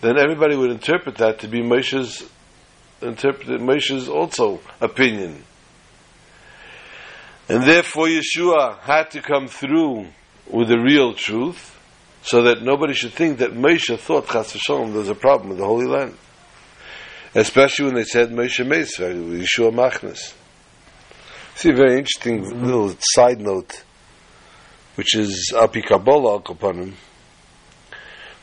then 0.00 0.18
everybody 0.18 0.56
would 0.56 0.70
interpret 0.70 1.16
that 1.16 1.40
to 1.40 1.48
be 1.48 1.60
Moshe's 1.60 2.28
interpreted 3.02 3.60
Moshe's 3.60 4.08
also 4.08 4.60
opinion. 4.80 5.44
And 7.48 7.64
therefore 7.64 8.06
Yeshua 8.06 8.78
had 8.80 9.10
to 9.10 9.22
come 9.22 9.48
through 9.48 10.06
with 10.48 10.68
the 10.68 10.78
real 10.78 11.14
truth 11.14 11.76
so 12.22 12.42
that 12.42 12.62
nobody 12.62 12.94
should 12.94 13.12
think 13.12 13.38
that 13.38 13.52
Moshe 13.52 13.98
thought 13.98 14.28
Chas 14.28 14.52
v'shalom 14.52 14.90
there 14.90 14.98
was 14.98 15.08
a 15.08 15.14
problem 15.14 15.50
with 15.50 15.58
the 15.58 15.64
Holy 15.64 15.86
Land. 15.86 16.16
Especially 17.34 17.86
when 17.86 17.94
they 17.94 18.04
said 18.04 18.30
Moshe 18.30 18.64
Mesa, 18.66 19.04
Yeshua 19.12 19.72
Machnas. 19.72 20.34
See 21.54 21.70
a 21.70 21.74
very 21.74 21.98
interesting 21.98 22.62
little 22.62 22.94
side 23.00 23.40
note, 23.40 23.82
which 24.96 25.16
is 25.16 25.52
Api 25.56 25.82
Kabbalah 25.82 26.34
Al 26.34 26.42
Kapanim. 26.42 26.94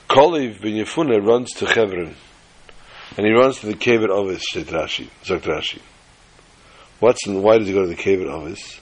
Koliv 0.09 0.61
ben 0.61 0.73
Yefuna 0.73 1.25
runs 1.25 1.51
to 1.53 1.65
Hebron, 1.65 2.15
and 3.17 3.25
he 3.25 3.31
runs 3.33 3.59
to 3.59 3.67
the 3.67 3.75
cave 3.75 4.03
at 4.03 4.09
Ovis, 4.09 4.43
said 4.51 4.67
Rashi, 4.67 5.09
Rashi. 5.25 5.81
What's 6.99 7.27
in, 7.27 7.41
why 7.41 7.57
did 7.57 7.67
he 7.67 7.73
go 7.73 7.81
to 7.81 7.87
the 7.87 7.95
cave 7.95 8.21
at 8.21 8.27
Ovis? 8.27 8.79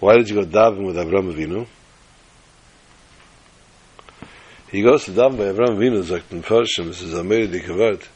Why 0.00 0.16
did 0.16 0.28
he 0.28 0.34
go 0.34 0.44
daven 0.44 0.86
with 0.86 0.96
Avram 0.96 1.32
Avinu? 1.32 1.66
He 4.70 4.82
goes 4.82 5.04
to 5.04 5.10
daven 5.10 5.36
by 5.36 5.44
Avram 5.44 5.76
Avinu, 5.76 6.02
sagt 6.04 6.32
in 6.32 6.42
Farshim, 6.42 6.86
this 6.86 7.02
is 7.02 7.14
Ameri 7.14 7.46
Dikavart, 7.46 8.06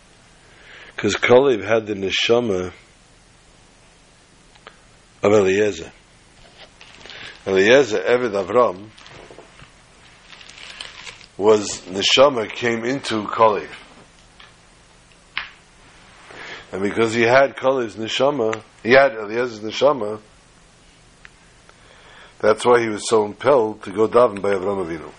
because 0.94 1.16
Kalev 1.16 1.62
had 1.62 1.86
the 1.86 1.94
neshama 1.94 2.72
of 5.22 5.32
Eliezer. 5.32 5.92
Eliezer, 7.46 8.00
Eved 8.00 8.32
Avram, 8.32 8.88
was 11.36 11.80
neshama 11.82 12.50
came 12.50 12.84
into 12.84 13.22
Kalev. 13.24 13.68
And 16.72 16.82
because 16.82 17.14
he 17.14 17.22
had 17.22 17.56
Kalev's 17.56 17.94
neshama, 17.94 18.62
he 18.82 18.90
had 18.90 19.12
Eliezer's 19.12 19.60
neshama, 19.60 20.20
that's 22.40 22.66
why 22.66 22.80
he 22.80 22.88
was 22.88 23.08
so 23.08 23.24
impelled 23.24 23.82
to 23.84 23.92
go 23.92 24.08
daven 24.08 24.42
by 24.42 24.50
Avram 24.50 24.84
Avinu. 24.84 25.12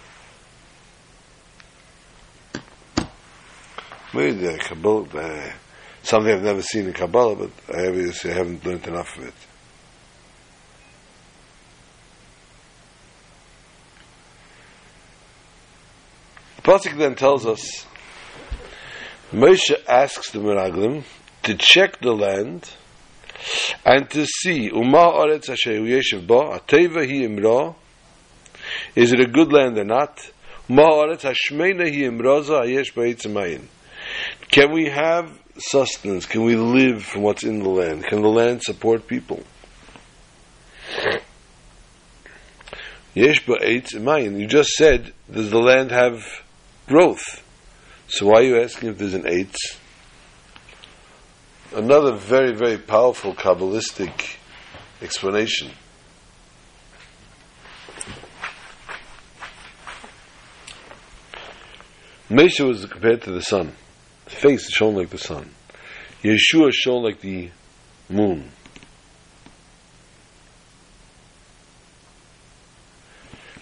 Maybe 4.13 4.57
Kabbalah, 4.57 5.07
uh, 5.15 5.51
something 6.03 6.33
I've 6.33 6.43
never 6.43 6.61
seen 6.61 6.87
in 6.87 6.93
Kabbalah, 6.93 7.35
but 7.35 7.51
I 7.73 7.87
obviously 7.87 8.31
haven't 8.31 8.65
learned 8.65 8.85
enough 8.87 9.17
of 9.17 9.27
it. 9.27 9.33
Pasuk 16.67 16.97
then 16.97 17.15
tells 17.15 17.45
us 17.45 17.85
Moshe 19.31 19.71
asks 19.87 20.31
the 20.31 20.39
Meraglim 20.39 21.05
to 21.43 21.55
check 21.55 22.01
the 22.01 22.11
land 22.11 22.69
and 23.85 24.09
to 24.09 24.25
see 24.25 24.65
Uma 24.65 24.97
Oretz 24.97 25.49
Asher 25.49 25.79
Yeshiv 25.79 26.27
Ba 26.27 26.59
Ateva 26.59 27.07
Hi 27.07 27.25
Imra 27.25 27.73
is 28.97 29.13
it 29.13 29.21
a 29.21 29.27
good 29.27 29.53
land 29.53 29.77
or 29.77 29.85
not? 29.85 30.29
Ma 30.67 30.89
Oretz 30.89 31.21
Hashmeina 31.21 31.85
Hi 31.85 32.09
Imraza 32.11 32.65
Ayesh 32.65 33.61
Can 34.51 34.73
we 34.73 34.89
have 34.89 35.39
sustenance? 35.57 36.25
Can 36.25 36.43
we 36.43 36.57
live 36.57 37.01
from 37.01 37.21
what's 37.21 37.45
in 37.45 37.59
the 37.59 37.69
land? 37.69 38.03
Can 38.03 38.21
the 38.21 38.27
land 38.27 38.61
support 38.61 39.07
people? 39.07 39.41
Yesh 43.13 43.45
Ba'etz 43.45 44.37
You 44.37 44.47
just 44.47 44.71
said, 44.71 45.13
does 45.31 45.49
the 45.49 45.59
land 45.59 45.91
have 45.91 46.25
growth? 46.87 47.43
So 48.07 48.27
why 48.27 48.39
are 48.39 48.43
you 48.43 48.61
asking 48.61 48.89
if 48.89 48.97
there's 48.97 49.13
an 49.13 49.23
eitz? 49.23 49.57
Another 51.75 52.13
very, 52.15 52.55
very 52.55 52.77
powerful 52.77 53.35
Kabbalistic 53.35 54.37
explanation. 55.01 55.71
Moshe 62.29 62.65
was 62.65 62.85
compared 62.85 63.21
to 63.23 63.31
the 63.31 63.41
sun. 63.41 63.73
His 64.25 64.33
face 64.33 64.71
shone 64.71 64.95
like 64.95 65.09
the 65.09 65.17
sun. 65.17 65.49
Yeshua 66.23 66.71
shone 66.73 67.03
like 67.03 67.21
the 67.21 67.51
moon. 68.09 68.51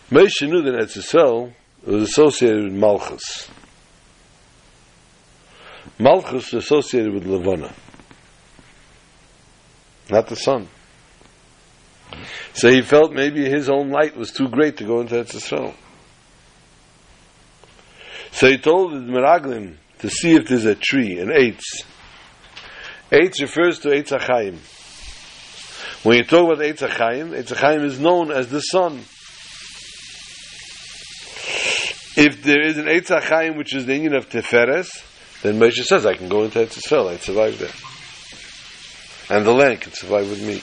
Moshe 0.09 0.47
knew 0.47 0.61
that 0.61 0.75
Etzisel 0.75 1.53
was 1.85 2.03
associated 2.03 2.63
with 2.63 2.73
Malchus. 2.73 3.49
Malchus 5.97 6.47
is 6.47 6.53
associated 6.55 7.13
with 7.13 7.25
Levana, 7.25 7.73
not 10.09 10.27
the 10.27 10.35
sun. 10.35 10.67
So 12.53 12.69
he 12.69 12.81
felt 12.81 13.13
maybe 13.13 13.49
his 13.49 13.69
own 13.69 13.89
light 13.89 14.15
was 14.15 14.31
too 14.31 14.47
great 14.47 14.77
to 14.77 14.85
go 14.85 15.01
into 15.01 15.15
Etzisrael. 15.15 15.73
So 18.31 18.49
he 18.49 18.57
told 18.57 18.93
the 18.93 18.97
Meraglim 18.99 19.75
to 19.99 20.09
see 20.09 20.35
if 20.35 20.47
there's 20.47 20.65
a 20.65 20.75
tree, 20.75 21.19
an 21.19 21.29
Eitz. 21.29 21.85
Eitz 23.11 23.41
refers 23.41 23.79
to 23.79 23.89
Eitz 23.89 24.17
HaChaim. 24.17 24.57
When 26.03 26.17
you 26.17 26.23
talk 26.23 26.51
about 26.51 26.65
Eitz 26.65 26.87
HaChaim, 26.87 27.29
Eitz 27.31 27.53
HaChaim 27.53 27.83
is 27.83 27.99
known 27.99 28.31
as 28.31 28.49
the 28.49 28.59
sun. 28.59 29.03
If 32.15 32.43
there 32.43 32.61
is 32.61 32.77
an 32.77 32.85
Eitz 32.85 33.07
HaChaim 33.07 33.57
which 33.57 33.75
is 33.75 33.85
the 33.85 33.93
union 33.93 34.15
of 34.15 34.29
Teferes, 34.29 35.03
then 35.41 35.59
Moshe 35.59 35.83
says, 35.83 36.05
I 36.05 36.15
can 36.15 36.29
go 36.29 36.43
into 36.43 36.59
Eretz 36.59 36.79
Yisrael, 36.79 37.09
I 37.09 37.17
survive 37.17 37.59
there. 37.59 39.35
And 39.37 39.45
the 39.45 39.51
land 39.51 39.81
can 39.81 39.91
survive 39.91 40.29
with 40.29 40.41
me. 40.41 40.61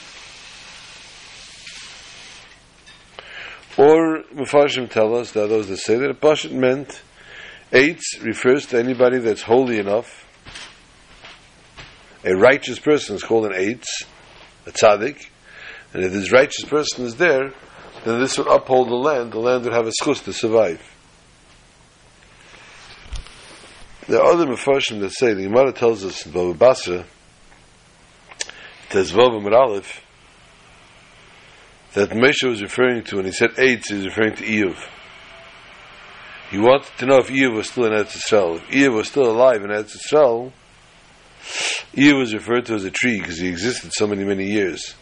Or 3.76 4.22
Mepharshim 4.34 4.88
tell 4.88 5.14
us, 5.16 5.32
there 5.32 5.44
are 5.44 5.48
those 5.48 5.68
that 5.68 5.78
say 5.78 5.96
that 5.96 6.10
a 6.10 6.14
Pashit 6.14 6.52
meant 6.52 7.02
Eitz 7.70 8.22
refers 8.22 8.66
to 8.66 8.78
anybody 8.78 9.18
that's 9.18 9.42
holy 9.42 9.78
enough. 9.78 10.26
A 12.24 12.34
righteous 12.34 12.78
person 12.78 13.16
is 13.16 13.22
called 13.22 13.46
an 13.46 13.52
Eitz, 13.52 14.04
a 14.66 14.70
tzaddik. 14.70 15.26
And 15.92 16.04
if 16.04 16.12
this 16.12 16.32
righteous 16.32 16.64
person 16.64 17.04
is 17.04 17.16
there, 17.16 17.52
then 18.04 18.20
this 18.20 18.38
would 18.38 18.46
uphold 18.46 18.88
the 18.88 18.94
land. 18.94 19.32
The 19.32 19.38
land 19.38 19.64
would 19.64 19.72
have 19.72 19.86
a 19.86 19.92
schus 20.02 20.22
to 20.24 20.32
survive. 20.32 20.91
There 24.08 24.20
are 24.20 24.32
other 24.32 24.46
Mepharshim 24.46 25.00
that 25.00 25.12
say, 25.12 25.32
the 25.32 25.44
Gemara 25.44 25.72
tells 25.72 26.04
us 26.04 26.26
in 26.26 26.32
Baba 26.32 26.54
Basra, 26.54 27.04
Tezvav 28.90 29.52
Aleph, 29.52 30.04
that 31.94 32.10
Moshe 32.10 32.48
was 32.48 32.60
referring 32.60 33.04
to, 33.04 33.16
when 33.16 33.26
he 33.26 33.32
said 33.32 33.50
he 33.56 33.76
was 33.76 34.06
referring 34.06 34.34
to 34.36 34.44
Eev. 34.44 34.76
He 36.50 36.58
wanted 36.58 36.90
to 36.98 37.06
know 37.06 37.18
if 37.18 37.28
Eev 37.28 37.54
was 37.54 37.70
still 37.70 37.84
in 37.84 37.92
Eretz 37.92 38.16
Yisrael. 38.16 38.56
If 38.56 38.68
Eev 38.70 38.94
was 38.94 39.08
still 39.08 39.30
alive 39.30 39.62
in 39.62 39.70
Eretz 39.70 39.96
Yisrael, 39.96 40.52
Eev 41.94 42.18
was 42.18 42.34
referred 42.34 42.66
to 42.66 42.74
as 42.74 42.84
a 42.84 42.90
tree 42.90 43.20
because 43.20 43.38
he 43.38 43.48
existed 43.48 43.92
so 43.92 44.08
many, 44.08 44.24
many 44.24 44.46
years. 44.46 44.96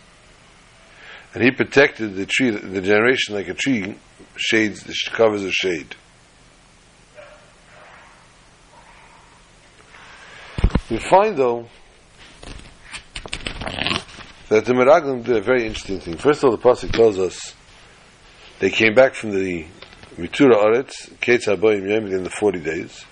And 1.33 1.43
he 1.43 1.51
protected 1.53 2.17
the 2.17 2.27
tree, 2.27 2.51
the 2.51 2.83
generation 2.83 3.35
like 3.35 3.49
a 3.49 3.55
tree 3.55 3.97
shades, 4.37 4.85
covers 5.13 5.43
a 5.43 5.53
shade. 5.53 5.97
We 10.91 10.99
find 10.99 11.37
though 11.37 11.69
that 14.49 14.65
the 14.65 14.73
Meraglim 14.73 15.25
did 15.25 15.37
a 15.37 15.41
very 15.41 15.67
interesting 15.67 16.01
thing. 16.01 16.17
First 16.17 16.43
of 16.43 16.51
all, 16.51 16.57
the 16.57 16.63
pasuk 16.63 16.93
tells 16.93 17.19
us 17.19 17.55
they 18.59 18.71
came 18.71 18.95
back 18.95 19.15
from 19.15 19.31
the 19.31 19.67
Mitura 20.17 20.57
Aretz, 20.57 21.11
Ketz 21.21 21.47
Haboyim 21.47 21.89
Yom, 21.89 22.07
in 22.07 22.25
the 22.25 22.31
forty 22.31 22.61
days. 22.61 23.05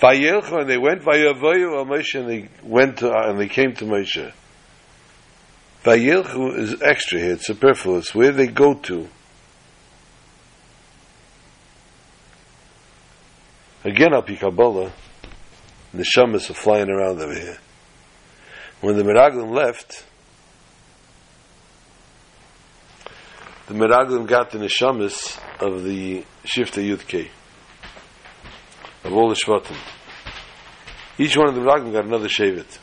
Vayelcha, 0.00 0.60
and 0.60 0.68
they 0.68 0.76
went 0.76 1.02
Vayavayu 1.02 1.86
Moshe, 1.86 2.18
and 2.18 2.28
they 2.28 2.48
went 2.62 2.98
to, 2.98 3.12
and 3.12 3.38
they 3.38 3.48
came 3.48 3.74
to 3.74 3.84
Moshe. 3.84 4.32
Vayelchu 5.84 6.58
is 6.58 6.82
extra 6.82 7.20
here; 7.20 7.32
it's 7.34 7.46
superfluous. 7.46 8.14
Where 8.14 8.32
they 8.32 8.48
go 8.48 8.74
to? 8.74 9.08
Again, 13.84 14.12
Al 14.14 14.22
Kabbalah, 14.22 14.92
neshamas 15.94 16.50
are 16.50 16.54
flying 16.54 16.90
around 16.90 17.20
over 17.20 17.34
here. 17.34 17.58
When 18.80 18.96
the 18.96 19.02
Meraglim 19.02 19.50
left, 19.50 20.04
the 23.66 23.74
Meraglim 23.74 24.26
got 24.26 24.50
the 24.50 24.58
neshamas 24.58 25.38
of 25.60 25.84
the 25.84 26.24
Shifta 26.44 26.82
Yudke, 26.82 27.28
of 29.04 29.12
all 29.12 29.28
the 29.28 29.34
Shvatim. 29.34 29.76
Each 31.16 31.36
one 31.36 31.48
of 31.48 31.54
the 31.54 31.60
Meraglim 31.60 31.92
got 31.92 32.04
another 32.04 32.28
Shavit. 32.28 32.78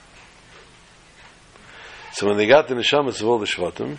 So 2.13 2.27
when 2.27 2.37
they 2.37 2.47
got 2.47 2.67
the 2.67 2.75
neshamas 2.75 3.21
of 3.21 3.27
all 3.27 3.39
the 3.39 3.45
Shvatim, 3.45 3.97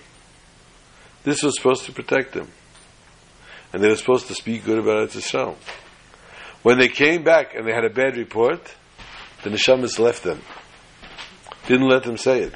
this 1.25 1.43
was 1.43 1.57
supposed 1.57 1.85
to 1.85 1.93
protect 1.93 2.33
them. 2.33 2.49
And 3.73 3.83
they 3.83 3.89
were 3.89 3.97
supposed 3.97 4.27
to 4.27 4.35
speak 4.35 4.65
good 4.65 4.79
about 4.79 5.09
Eretz 5.09 5.57
When 6.63 6.79
they 6.79 6.89
came 6.89 7.23
back 7.23 7.55
and 7.55 7.67
they 7.67 7.73
had 7.73 7.85
a 7.85 7.91
bad 7.91 8.17
report, 8.17 8.75
the 9.43 9.51
neshamas 9.51 9.99
left 9.99 10.23
them. 10.23 10.41
Didn't 11.67 11.89
let 11.89 12.05
them 12.05 12.17
say 12.17 12.43
it. 12.43 12.55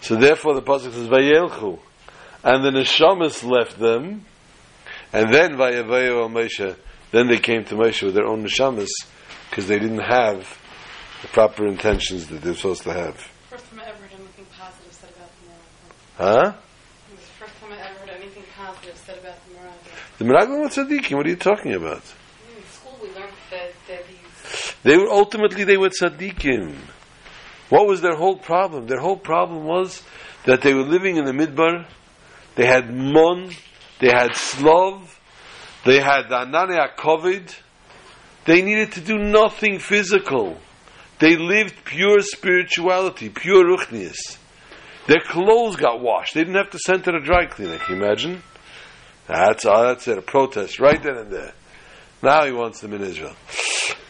So 0.00 0.16
therefore 0.16 0.54
the 0.54 0.62
pasuk 0.62 0.92
says 0.92 1.08
Vayelchu, 1.08 1.78
and 2.42 2.64
the 2.64 2.70
neshamas 2.70 3.42
left 3.42 3.78
them, 3.78 4.26
and 5.12 5.32
then 5.32 5.56
Vayavayu 5.56 6.28
Moshe. 6.30 6.76
Then 7.10 7.28
they 7.28 7.38
came 7.38 7.64
to 7.66 7.74
Moshe 7.74 8.02
with 8.02 8.14
their 8.14 8.26
own 8.26 8.44
neshamas 8.44 8.90
because 9.48 9.68
they 9.68 9.78
didn't 9.78 10.00
have 10.00 10.58
the 11.22 11.28
proper 11.28 11.66
intentions 11.66 12.26
that 12.26 12.42
they're 12.42 12.54
supposed 12.54 12.82
to 12.82 12.92
have. 12.92 13.16
First 13.48 13.70
time 13.70 13.80
I 13.80 13.88
ever 13.88 14.02
heard 14.02 14.12
anything 14.12 14.46
positive 14.58 14.92
said 14.92 15.10
about 15.16 15.30
the 15.40 15.46
Meraglim. 15.48 16.52
Huh? 16.52 16.54
It 17.08 17.14
was 17.14 17.20
the 17.20 17.32
first 17.38 17.60
time 17.60 17.72
I 17.72 17.76
ever 17.76 18.00
heard 18.00 18.10
anything 18.10 18.42
positive 18.56 18.96
said 18.98 19.18
about 19.18 19.36
the 19.46 19.54
Meraglim. 19.54 20.18
The 20.18 20.24
Meraglim 20.24 20.60
were 20.60 20.68
tzaddikim. 20.68 21.16
What 21.16 21.26
are 21.26 21.30
you 21.30 21.36
talking 21.36 21.72
about? 21.72 22.02
In 22.56 22.64
school 22.72 22.98
we 23.00 23.08
learned 23.14 23.32
that, 23.50 23.70
that 23.88 24.04
they 24.84 24.96
were 24.96 25.08
ultimately 25.10 25.64
they 25.64 25.76
were 25.76 25.88
tzaddikim. 25.88 26.76
What 27.70 27.88
was 27.88 28.00
their 28.00 28.14
whole 28.14 28.36
problem? 28.36 28.86
Their 28.86 29.00
whole 29.00 29.16
problem 29.16 29.64
was 29.64 30.02
that 30.44 30.62
they 30.62 30.74
were 30.74 30.82
living 30.82 31.16
in 31.16 31.24
the 31.24 31.32
midbar. 31.32 31.86
They 32.54 32.66
had 32.66 32.94
mon, 32.94 33.50
they 33.98 34.10
had 34.10 34.36
slav, 34.36 35.18
they 35.84 36.00
had 36.00 36.26
anania 36.26 36.94
kovid. 36.96 37.54
They 38.44 38.62
needed 38.62 38.92
to 38.92 39.00
do 39.00 39.18
nothing 39.18 39.78
physical. 39.78 40.58
They 41.18 41.36
lived 41.36 41.84
pure 41.84 42.20
spirituality, 42.20 43.30
pure 43.30 43.64
ruchnius. 43.64 44.38
Their 45.06 45.22
clothes 45.26 45.76
got 45.76 46.00
washed. 46.00 46.34
They 46.34 46.40
didn't 46.40 46.56
have 46.56 46.70
to 46.70 46.78
send 46.78 47.04
to 47.04 47.12
the 47.12 47.20
dry 47.20 47.46
cleaner. 47.46 47.78
Can 47.78 47.96
you 47.96 48.02
imagine? 48.02 48.42
That's, 49.26 49.64
uh, 49.64 49.82
that's 49.84 50.06
it, 50.08 50.18
a 50.18 50.22
protest 50.22 50.78
right 50.80 51.02
then 51.02 51.16
and 51.16 51.30
there. 51.30 51.52
Now 52.22 52.44
he 52.44 52.52
wants 52.52 52.80
them 52.80 52.92
in 52.92 53.02
Israel. 53.02 53.34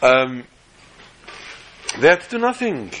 Um, 0.01 0.43
they 1.99 2.09
have 2.09 2.27
to 2.27 2.29
do 2.29 2.39
nothing. 2.39 2.91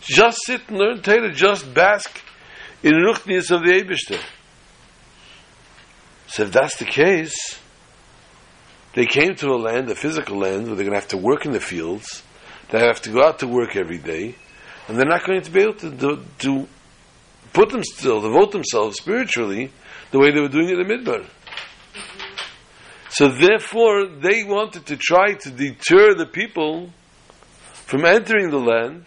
Just 0.00 0.38
sit 0.44 0.68
and 0.68 0.78
learn 0.78 1.02
Torah, 1.02 1.32
just 1.32 1.72
bask 1.74 2.22
in 2.82 2.92
the 2.92 2.98
Ruchnius 2.98 3.50
of 3.50 3.62
the 3.62 3.72
Eibishter. 3.72 4.22
So 6.28 6.44
if 6.44 6.52
that's 6.52 6.76
the 6.76 6.84
case, 6.84 7.58
they 8.94 9.06
came 9.06 9.34
to 9.36 9.48
a 9.48 9.56
land, 9.56 9.90
a 9.90 9.94
physical 9.94 10.38
land, 10.38 10.66
where 10.66 10.76
they're 10.76 10.84
going 10.84 10.90
to 10.90 11.00
have 11.00 11.08
to 11.08 11.16
work 11.16 11.44
in 11.44 11.52
the 11.52 11.60
fields, 11.60 12.22
they 12.70 12.78
have 12.78 13.02
to 13.02 13.10
go 13.10 13.22
out 13.22 13.40
to 13.40 13.46
work 13.46 13.76
every 13.76 13.98
day, 13.98 14.34
and 14.88 14.96
they're 14.96 15.08
not 15.08 15.24
going 15.24 15.42
to 15.42 15.50
be 15.50 15.60
able 15.60 15.74
to, 15.74 15.90
do, 15.90 16.24
to 16.38 16.68
put 17.52 17.70
them 17.70 17.82
still, 17.84 18.20
devote 18.20 18.52
themselves 18.52 18.96
spiritually 18.96 19.70
the 20.10 20.18
way 20.18 20.30
they 20.30 20.40
were 20.40 20.48
doing 20.48 20.68
it 20.68 20.78
in 20.78 20.86
the 20.86 20.94
Midbar. 20.94 21.26
So 23.10 23.28
therefore, 23.28 24.06
they 24.06 24.44
wanted 24.44 24.86
to 24.86 24.96
try 24.96 25.34
to 25.34 25.50
deter 25.50 26.14
the 26.14 26.26
people 26.26 26.90
from 27.86 28.04
entering 28.04 28.50
the 28.50 28.58
land 28.58 29.04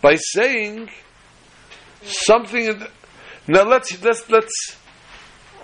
by 0.00 0.14
saying 0.14 0.90
something. 2.04 2.78
the- 2.78 2.90
Now 3.46 3.64
let's 3.64 4.00
let's 4.02 4.28
let's 4.30 4.76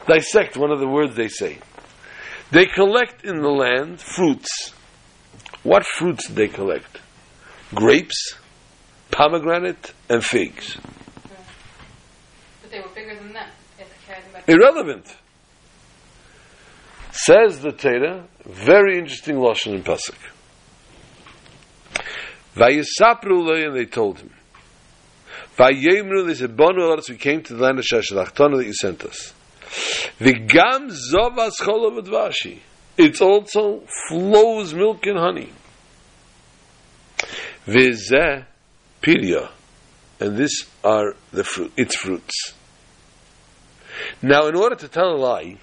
dissect 0.07 0.57
one 0.57 0.71
of 0.71 0.81
the 0.81 0.89
words 0.89 1.15
they 1.15 1.29
say. 1.29 1.59
They 2.51 2.67
collect 2.67 3.25
in 3.25 3.41
the 3.41 3.49
land 3.51 4.01
fruits. 4.01 4.73
What 5.63 5.85
fruits 5.87 6.27
did 6.29 6.37
they 6.37 6.49
collect? 6.49 7.01
Grapes, 7.75 8.35
pomegranate, 9.11 9.93
and 10.09 10.25
figs. 10.25 10.77
But 12.63 12.71
they 12.71 12.81
were 12.81 12.89
bigger 12.95 13.15
than 13.17 13.33
that. 13.33 13.51
If 13.79 13.89
the 13.89 14.07
cat 14.07 14.33
back. 14.33 14.49
Irrelevant. 14.49 15.17
Says 17.13 17.61
the 17.61 17.73
Torah, 17.73 18.25
very 18.45 18.99
interesting 18.99 19.37
lashon 19.37 19.75
in 19.75 19.83
pasuk. 19.83 20.17
Vayisapru 22.55 23.67
and 23.67 23.77
they 23.77 23.87
told 23.87 24.19
him. 24.19 24.31
Vayemru, 25.57 26.27
they 26.27 26.35
said, 26.35 26.57
Bonu 26.57 26.79
elatz, 26.79 27.09
we 27.09 27.17
came 27.17 27.43
to 27.43 27.55
the 27.55 27.62
land 27.62 27.79
of 27.79 27.85
Shashalachtana 27.85 28.59
that 28.59 28.67
you 28.67 28.75
sent 28.75 29.05
us. 29.05 29.33
V'gam 30.19 30.90
zovas 31.12 31.61
cholav 31.61 32.01
advashi. 32.01 32.59
It 32.97 33.21
also 33.21 33.83
flows 34.09 34.75
milk 34.75 35.07
and 35.07 35.19
honey. 35.19 35.51
V'zeh 37.67 38.45
pirya. 39.03 39.51
And 40.21 40.37
this 40.37 40.64
are 40.85 41.17
the 41.33 41.43
fruit, 41.45 41.73
its 41.77 41.97
fruits. 41.97 42.55
Now, 44.23 44.47
in 44.47 44.57
order 44.57 44.77
to 44.77 44.88
tell 44.88 45.11
a 45.11 45.17
lie, 45.17 45.59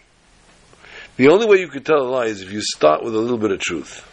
the 1.17 1.29
only 1.29 1.45
way 1.45 1.57
you 1.57 1.67
could 1.67 1.85
tell 1.85 2.01
a 2.01 2.09
lie 2.09 2.25
is 2.25 2.41
if 2.41 2.51
you 2.51 2.61
start 2.61 3.03
with 3.03 3.15
a 3.15 3.19
little 3.19 3.37
bit 3.37 3.51
of 3.51 3.59
truth. 3.59 4.07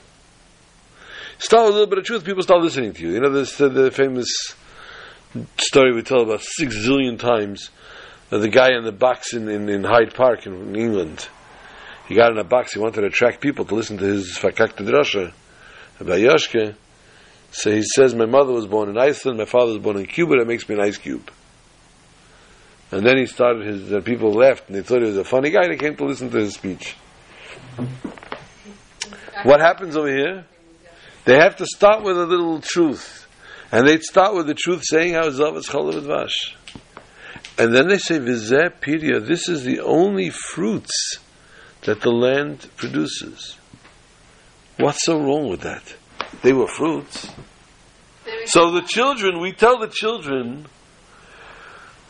Start 1.39 1.67
a 1.67 1.71
little 1.71 1.87
bit 1.87 1.99
of 1.99 2.05
truth, 2.05 2.25
people 2.25 2.43
start 2.43 2.63
listening 2.63 2.93
to 2.93 3.03
you. 3.03 3.13
You 3.13 3.21
know, 3.21 3.31
this 3.31 3.61
uh, 3.61 3.69
the 3.69 3.93
famous 3.93 4.29
story 5.57 5.95
we 5.95 6.03
tell 6.03 6.23
about 6.23 6.43
six 6.43 6.77
zillion 6.77 7.17
times 7.19 7.71
the 8.31 8.49
guy 8.49 8.77
in 8.77 8.85
the 8.85 8.93
box 8.93 9.33
in, 9.33 9.49
in, 9.49 9.69
in 9.69 9.85
Hyde 9.85 10.15
Park 10.15 10.47
in, 10.47 10.53
in 10.53 10.77
England. 10.77 11.29
He 12.09 12.15
got 12.15 12.33
in 12.33 12.39
a 12.39 12.45
box, 12.45 12.73
he 12.73 12.81
wanted 12.81 13.03
to 13.03 13.07
attract 13.07 13.41
people 13.41 13.65
to 13.67 13.75
listen 13.75 13.99
to 13.99 14.05
his 14.05 14.37
Fakak 14.37 14.77
Drasha 14.77 15.33
about 16.01 16.19
Yoshke. 16.19 16.75
So 17.51 17.71
he 17.71 17.83
says, 17.83 18.15
My 18.15 18.27
mother 18.27 18.53
was 18.53 18.67
born 18.67 18.89
in 18.89 18.99
Iceland, 18.99 19.39
my 19.39 19.45
father 19.45 19.73
was 19.73 19.79
born 19.79 19.97
in 19.97 20.07
Cuba, 20.07 20.39
that 20.39 20.47
makes 20.47 20.69
me 20.69 20.75
an 20.75 20.81
ice 20.81 20.97
cube. 20.97 21.31
And 22.91 23.07
then 23.07 23.17
he 23.17 23.27
started 23.27 23.65
his, 23.65 23.93
uh, 23.93 24.01
people 24.01 24.33
left 24.33 24.69
and 24.69 24.77
they 24.77 24.83
thought 24.83 25.03
he 25.03 25.07
was 25.07 25.17
a 25.17 25.25
funny 25.25 25.51
guy, 25.51 25.69
they 25.69 25.77
came 25.77 25.95
to 25.97 26.05
listen 26.05 26.31
to 26.31 26.39
his 26.39 26.55
speech. 26.55 26.97
What 29.45 29.61
happens 29.61 29.95
over 29.95 30.09
here? 30.09 30.45
They 31.29 31.37
have 31.37 31.57
to 31.57 31.67
start 31.67 32.05
with 32.05 32.17
a 32.17 32.25
little 32.25 32.59
truth. 32.63 33.29
And 33.71 33.87
they'd 33.87 34.03
start 34.03 34.35
with 34.35 34.47
the 34.47 34.55
truth 34.55 34.83
saying 34.83 35.13
how 35.13 35.29
Zav 35.29 35.59
is 35.59 35.69
Cholav 35.69 36.01
Vash. 36.05 36.57
And 37.59 37.75
then 37.75 37.89
they 37.89 37.99
say, 37.99 38.19
Vizeh 38.19 38.73
Pirya, 38.81 39.27
this 39.27 39.47
is 39.47 39.63
the 39.63 39.81
only 39.81 40.31
fruits 40.31 41.19
that 41.83 42.01
the 42.01 42.11
land 42.11 42.71
produces. 42.77 43.59
What's 44.79 45.05
so 45.05 45.19
wrong 45.19 45.51
with 45.51 45.61
that? 45.61 45.95
They 46.43 46.55
were 46.55 46.67
fruits. 46.67 47.31
So 48.47 48.71
the 48.71 48.81
children, 48.81 49.39
we 49.39 49.53
tell 49.53 49.79
the 49.79 49.89
children, 49.89 50.67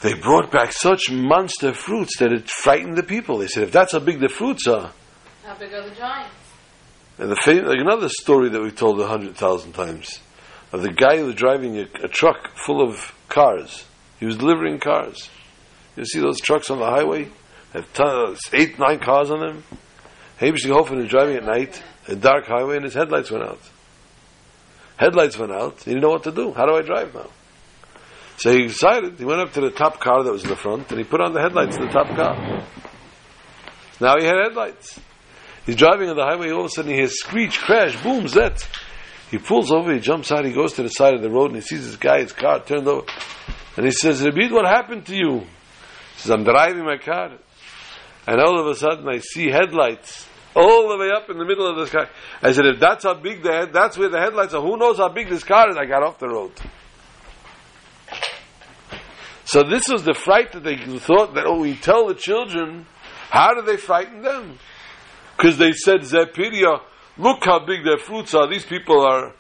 they 0.01 0.15
brought 0.15 0.53
back 0.53 0.71
such 0.71 1.11
monster 1.11 1.73
fruits 1.73 2.19
that 2.21 2.31
it 2.31 2.49
frightened 2.49 2.97
the 2.97 3.03
people. 3.03 3.39
They 3.39 3.49
said, 3.49 3.65
if 3.65 3.73
that's 3.73 3.95
how 3.95 3.99
big 3.99 4.21
the 4.21 4.29
fruits 4.29 4.69
are, 4.69 4.93
How 5.45 5.57
big 5.59 5.73
are 5.73 5.91
the 5.91 5.97
giants? 5.97 6.48
And 7.19 7.31
the 7.31 7.37
fam- 7.37 7.69
another 7.69 8.09
story 8.09 8.49
that 8.51 8.63
we 8.63 8.71
told 8.71 9.01
a 9.01 9.07
hundred 9.07 9.37
thousand 9.37 9.73
times 9.73 10.21
of 10.73 10.83
the 10.83 10.93
guy 10.93 11.19
who 11.19 11.27
was 11.27 11.35
driving 11.35 11.79
a, 11.79 11.87
a 12.05 12.09
truck 12.09 12.57
full 12.57 12.83
of 12.83 13.15
cars. 13.29 13.85
He 14.21 14.27
was 14.27 14.37
delivering 14.37 14.81
cars. 14.81 15.29
You 15.97 16.05
see 16.05 16.21
those 16.21 16.41
trucks 16.41 16.71
on 16.71 16.79
the 16.79 16.87
highway? 16.87 17.29
Have 17.73 18.39
eight, 18.53 18.79
nine 18.79 19.01
cars 19.01 19.31
on 19.31 19.41
them. 19.41 19.65
Hamish 20.39 20.65
Hofen 20.65 21.03
is 21.03 21.11
driving 21.11 21.37
at 21.37 21.45
night, 21.45 21.83
a 22.07 22.15
dark 22.15 22.47
highway, 22.47 22.77
and 22.77 22.85
his 22.85 22.95
headlights 22.95 23.31
went 23.31 23.45
out. 23.45 23.61
Headlights 24.97 25.37
went 25.39 25.53
out. 25.53 25.79
He 25.83 25.91
didn't 25.91 26.03
know 26.03 26.11
what 26.11 26.25
to 26.25 26.33
do. 26.33 26.53
How 26.53 26.67
do 26.67 26.77
I 26.77 26.83
drive 26.83 27.15
now? 27.15 27.29
So 28.39 28.53
he 28.53 28.63
decided. 28.69 29.19
He 29.19 29.25
went 29.25 29.41
up 29.41 29.53
to 29.55 29.61
the 29.61 29.71
top 29.71 30.01
car 30.01 30.23
that 30.23 30.33
was 30.33 30.45
in 30.45 30.51
the 30.51 30.57
front, 30.57 30.91
and 30.91 30.99
he 30.99 31.05
put 31.05 31.21
on 31.21 31.35
the 31.35 31.41
headlights 31.41 31.77
in 31.77 31.87
the 31.87 31.93
top 31.93 32.07
car. 32.09 32.65
Now 34.01 34.17
he 34.19 34.25
had 34.25 34.37
headlights. 34.37 35.01
He's 35.69 35.77
driving 35.77 36.09
on 36.09 36.17
the 36.17 36.25
highway. 36.25 36.51
All 36.51 36.61
of 36.61 36.65
a 36.65 36.71
sudden, 36.71 36.93
he 36.93 36.97
hears 36.97 37.21
screech, 37.21 37.59
crash, 37.59 38.03
boom, 38.03 38.27
zet. 38.27 38.67
He 39.31 39.37
pulls 39.37 39.71
over. 39.71 39.93
He 39.93 40.01
jumps 40.01 40.33
out. 40.33 40.47
He 40.47 40.53
goes 40.53 40.73
to 40.73 40.83
the 40.83 40.89
side 40.89 41.13
of 41.13 41.21
the 41.21 41.29
road, 41.29 41.51
and 41.51 41.57
he 41.57 41.61
sees 41.61 41.85
this 41.85 41.97
guy. 41.97 42.21
His 42.21 42.33
car 42.33 42.65
turned 42.65 42.89
over, 42.89 43.05
and 43.77 43.85
he 43.85 43.93
says, 43.93 44.23
"Rabid, 44.23 44.51
what 44.51 44.65
happened 44.65 45.05
to 45.09 45.15
you?" 45.15 45.41
He 45.41 46.21
says, 46.21 46.31
"I'm 46.31 46.45
driving 46.45 46.87
my 46.87 46.97
car, 46.97 47.33
and 48.27 48.41
all 48.41 48.59
of 48.59 48.67
a 48.67 48.77
sudden, 48.77 49.07
I 49.07 49.19
see 49.19 49.51
headlights." 49.51 50.27
All 50.55 50.89
the 50.89 50.97
way 50.97 51.11
up 51.15 51.29
in 51.29 51.37
the 51.37 51.45
middle 51.45 51.69
of 51.69 51.77
the 51.77 51.87
sky. 51.87 52.09
I 52.43 52.53
said, 52.53 52.65
if 52.65 52.81
that's 52.81 53.05
how 53.05 53.13
big 53.15 53.43
the 53.43 53.53
head, 53.53 53.73
that's 53.75 53.99
where 53.99 54.09
the 54.09 54.19
headlights 54.19 54.55
are. 54.55 54.63
Who 54.63 54.79
knows 54.79 54.97
how 54.97 55.11
big 55.11 55.29
this 55.29 55.45
car 55.45 55.69
is? 55.69 55.77
I 55.77 55.85
got 55.85 56.03
off 56.03 56.19
the 56.19 56.27
road. 56.27 56.53
So 59.45 59.63
this 59.63 59.89
was 59.89 60.03
the 60.05 60.15
fright 60.15 60.53
that 60.53 60.65
they 60.65 60.79
thought 60.99 61.35
that, 61.35 61.45
oh, 61.47 61.61
we 61.61 61.77
tell 61.77 62.07
the 62.09 62.15
children, 62.15 62.87
how 63.31 63.53
do 63.55 63.63
they 63.63 63.77
frighten 63.77 64.23
them? 64.23 64.59
Because 65.39 65.57
they 65.57 65.71
said, 65.71 66.01
Zepiria, 66.01 66.81
look 67.17 67.45
how 67.45 67.65
big 67.65 67.85
their 67.85 67.99
fruits 67.99 68.35
are. 68.35 68.49
These 68.49 68.67
people 68.67 69.01
are 69.07 69.33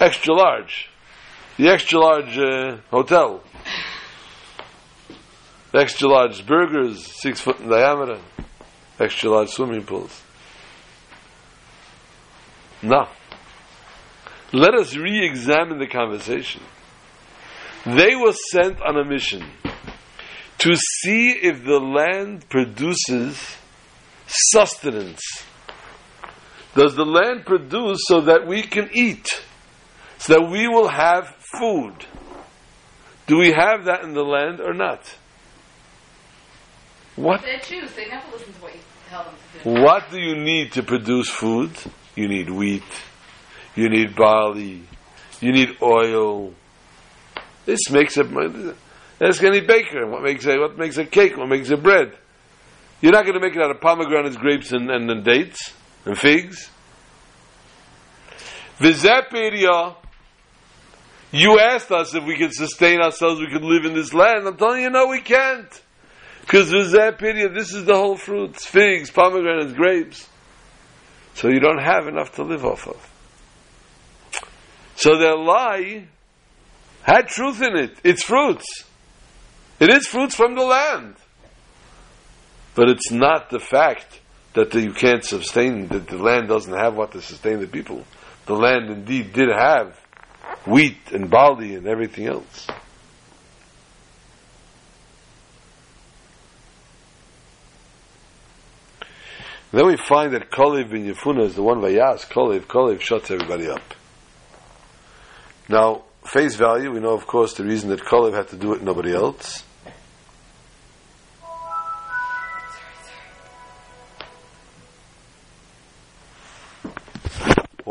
extra 0.00 0.32
large. 0.32 0.88
The 1.58 1.68
extra 1.68 1.98
large 1.98 2.38
uh, 2.38 2.78
hotel. 2.90 3.44
Extra 5.74 6.08
large 6.08 6.46
burgers, 6.46 7.04
six 7.20 7.42
foot 7.42 7.60
in 7.60 7.68
diameter. 7.68 8.20
Extra 8.98 9.30
large 9.30 9.50
swimming 9.50 9.84
pools. 9.84 10.22
Now, 12.82 13.10
let 14.50 14.74
us 14.74 14.96
re 14.96 15.26
examine 15.26 15.78
the 15.78 15.88
conversation. 15.88 16.62
They 17.84 18.16
were 18.16 18.32
sent 18.50 18.80
on 18.80 18.96
a 18.96 19.04
mission 19.04 19.44
to 20.58 20.74
see 20.74 21.32
if 21.32 21.64
the 21.64 21.80
land 21.80 22.48
produces 22.48 23.58
sustenance. 24.26 25.22
Does 26.74 26.94
the 26.94 27.04
land 27.04 27.44
produce 27.44 27.98
so 28.06 28.22
that 28.22 28.46
we 28.46 28.62
can 28.62 28.88
eat? 28.92 29.42
So 30.18 30.34
that 30.34 30.50
we 30.50 30.68
will 30.68 30.88
have 30.88 31.34
food? 31.58 31.94
Do 33.26 33.38
we 33.38 33.52
have 33.52 33.84
that 33.84 34.02
in 34.04 34.14
the 34.14 34.24
land 34.24 34.60
or 34.60 34.72
not? 34.72 35.14
What 37.16 37.42
They 37.42 37.58
choose. 37.58 37.92
They 37.92 38.06
never 38.06 38.30
listen 38.32 38.52
to 38.54 38.60
what 38.60 38.74
you 38.74 38.80
tell 39.10 39.24
them 39.24 39.34
to 39.58 39.64
do. 39.64 39.82
what 39.82 40.10
do 40.10 40.18
you 40.18 40.36
need 40.36 40.72
to 40.72 40.82
produce 40.82 41.28
food? 41.28 41.70
You 42.16 42.28
need 42.28 42.50
wheat, 42.50 42.82
you 43.74 43.88
need 43.88 44.14
barley, 44.14 44.82
you 45.40 45.52
need 45.52 45.76
oil. 45.82 46.52
This 47.64 47.90
makes 47.90 48.16
a 48.16 48.74
ask 49.20 49.42
any 49.42 49.60
baker 49.60 50.06
what 50.06 50.22
makes 50.22 50.46
a 50.46 50.58
what 50.58 50.76
makes 50.78 50.98
a 50.98 51.04
cake, 51.04 51.36
what 51.36 51.48
makes 51.48 51.70
a 51.70 51.76
bread. 51.76 52.12
You're 53.02 53.12
not 53.12 53.24
going 53.24 53.34
to 53.34 53.40
make 53.40 53.56
it 53.56 53.60
out 53.60 53.72
of 53.72 53.80
pomegranates, 53.80 54.36
grapes, 54.36 54.72
and, 54.72 54.88
and, 54.88 55.10
and 55.10 55.24
dates 55.24 55.74
and 56.06 56.16
figs. 56.16 56.70
Vizepiria, 58.78 59.96
you 61.32 61.58
asked 61.58 61.90
us 61.90 62.14
if 62.14 62.24
we 62.24 62.38
could 62.38 62.52
sustain 62.52 63.00
ourselves, 63.00 63.40
we 63.40 63.50
could 63.50 63.64
live 63.64 63.84
in 63.84 63.94
this 63.94 64.14
land. 64.14 64.46
I'm 64.46 64.56
telling 64.56 64.82
you, 64.82 64.90
no, 64.90 65.08
we 65.08 65.20
can't. 65.20 65.82
Because 66.42 66.70
Vizepiria, 66.70 67.52
this 67.52 67.74
is 67.74 67.84
the 67.84 67.94
whole 67.94 68.16
fruits 68.16 68.64
figs, 68.64 69.10
pomegranates, 69.10 69.72
grapes. 69.72 70.28
So 71.34 71.48
you 71.48 71.58
don't 71.58 71.82
have 71.82 72.06
enough 72.06 72.36
to 72.36 72.44
live 72.44 72.64
off 72.64 72.86
of. 72.86 73.08
So 74.94 75.18
their 75.18 75.36
lie 75.36 76.06
had 77.02 77.26
truth 77.26 77.60
in 77.60 77.76
it. 77.76 77.96
It's 78.04 78.22
fruits. 78.22 78.84
It 79.80 79.90
is 79.90 80.06
fruits 80.06 80.36
from 80.36 80.54
the 80.54 80.62
land. 80.62 81.16
But 82.74 82.88
it's 82.88 83.10
not 83.10 83.50
the 83.50 83.60
fact 83.60 84.20
that 84.54 84.74
you 84.74 84.92
can't 84.92 85.24
sustain, 85.24 85.88
that 85.88 86.08
the 86.08 86.18
land 86.18 86.48
doesn't 86.48 86.72
have 86.72 86.94
what 86.94 87.12
to 87.12 87.22
sustain 87.22 87.60
the 87.60 87.66
people. 87.66 88.04
The 88.46 88.54
land 88.54 88.90
indeed 88.90 89.32
did 89.32 89.48
have 89.48 89.98
wheat 90.66 91.12
and 91.12 91.30
barley 91.30 91.74
and 91.74 91.86
everything 91.86 92.26
else. 92.26 92.66
Then 99.72 99.86
we 99.86 99.96
find 99.96 100.34
that 100.34 100.50
Kalev 100.50 100.92
in 100.92 101.06
Yefuna 101.06 101.44
is 101.44 101.54
the 101.54 101.62
one 101.62 101.80
Vayas, 101.80 102.26
Kalev, 102.26 102.66
Kalev 102.66 103.00
shuts 103.00 103.30
everybody 103.30 103.68
up. 103.68 103.82
Now, 105.66 106.02
face 106.26 106.56
value, 106.56 106.92
we 106.92 107.00
know 107.00 107.14
of 107.14 107.26
course 107.26 107.54
the 107.54 107.64
reason 107.64 107.88
that 107.88 108.00
Kalev 108.00 108.34
had 108.34 108.48
to 108.48 108.56
do 108.56 108.74
it, 108.74 108.82
nobody 108.82 109.14
else. 109.14 109.64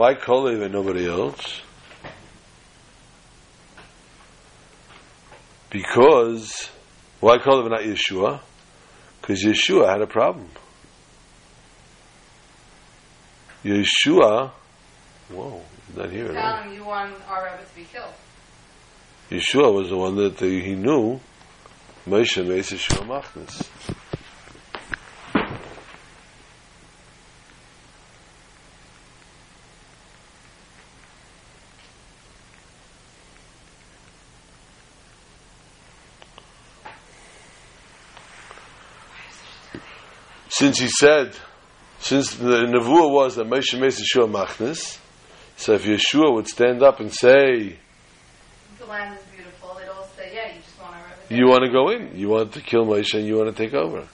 Why 0.02 0.16
Kolev 0.16 0.64
and 0.64 0.74
nobody 0.74 1.08
else? 1.08 1.62
Because, 5.70 6.72
why 7.20 7.38
Kolev 7.38 7.66
and 7.66 7.70
not 7.70 7.82
Yeshua? 7.82 8.40
Because 9.22 9.44
Yeshua 9.44 9.88
had 9.88 10.02
a 10.02 10.08
problem. 10.08 10.50
Yeshua, 13.64 14.50
whoa, 15.30 15.62
not 15.96 16.10
here. 16.10 16.30
Telling 16.30 16.36
right? 16.36 16.74
you 16.74 16.84
want 16.84 17.14
our 17.30 17.46
rabbi 17.46 17.62
to 17.62 17.76
be 17.76 17.84
killed. 17.84 18.16
Yeshua 19.30 19.72
was 19.72 19.90
the 19.90 19.98
one 19.98 20.16
that 20.16 20.40
he 20.40 20.74
knew. 20.74 21.20
Moshe 22.08 22.44
makes 22.44 22.72
Yeshua 22.72 23.06
machnas. 23.06 23.70
Since 40.62 40.80
he 40.80 40.89
said, 40.89 41.36
since 41.97 42.36
the 42.36 42.67
nevuah 42.67 43.12
was 43.12 43.36
that 43.36 43.47
Moshe 43.47 43.80
Meis 43.80 44.00
Yeshua 44.00 44.32
Machnas, 44.32 45.00
so 45.58 45.74
if 45.74 45.86
Yeshua 45.86 46.32
would 46.36 46.47
stand 46.47 46.84
up 46.84 47.00
and 47.00 47.12
say, 47.12 47.80
The 48.78 48.86
land 48.86 49.17
is 49.17 49.24
beautiful. 49.36 49.74
They'd 49.74 49.89
all 49.89 50.08
say, 50.15 50.36
yeah, 50.36 50.54
you 50.54 50.62
just 50.62 50.80
want 50.80 50.97
Rebbe. 51.30 51.36
You 51.36 51.47
want 51.47 51.63
to 51.63 51.71
go 51.71 51.89
in. 51.89 52.15
You 52.15 52.30
want 52.30 52.54
to 52.54 52.62
kill 52.62 52.86
Moshe 52.86 53.15
and 53.15 53.26
you 53.26 53.38
want 53.38 53.58
to 53.58 53.60
take 53.60 53.74
over. 53.74 54.08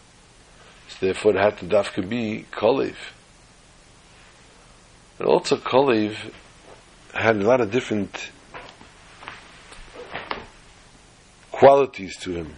So 0.88 1.06
therefore 1.06 1.36
it 1.36 1.44
had 1.44 1.58
to 1.58 1.66
dafka 1.66 2.08
be 2.08 2.46
Kalev. 2.50 2.96
And 5.20 5.28
also 5.28 5.58
Kalev 5.58 6.16
had 7.14 7.36
a 7.36 7.46
lot 7.46 7.60
of 7.60 7.72
different 7.72 8.32
qualities 11.52 12.16
to 12.20 12.32
him. 12.32 12.54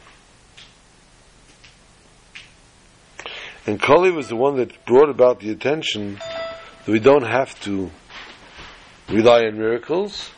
And 3.65 3.79
Kalev 3.79 4.15
was 4.15 4.29
the 4.29 4.35
one 4.35 4.57
that 4.57 4.85
brought 4.85 5.09
about 5.09 5.39
the 5.39 5.51
attention 5.51 6.15
that 6.85 6.91
we 6.91 6.99
don't 6.99 7.25
have 7.25 7.59
to 7.61 7.91
rely 9.09 9.45
on 9.45 9.57
miracles, 9.57 10.31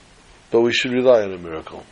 but 0.49 0.61
we 0.61 0.73
should 0.73 0.91
rely 0.91 1.23
on 1.23 1.33
a 1.33 1.37
miracle. 1.37 1.85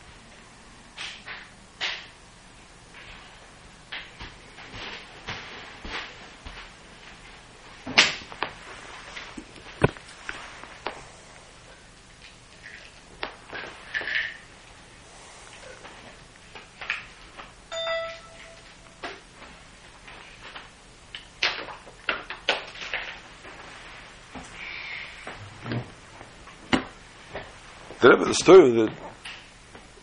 The 28.30 28.36
story 28.36 28.70
of 28.70 28.76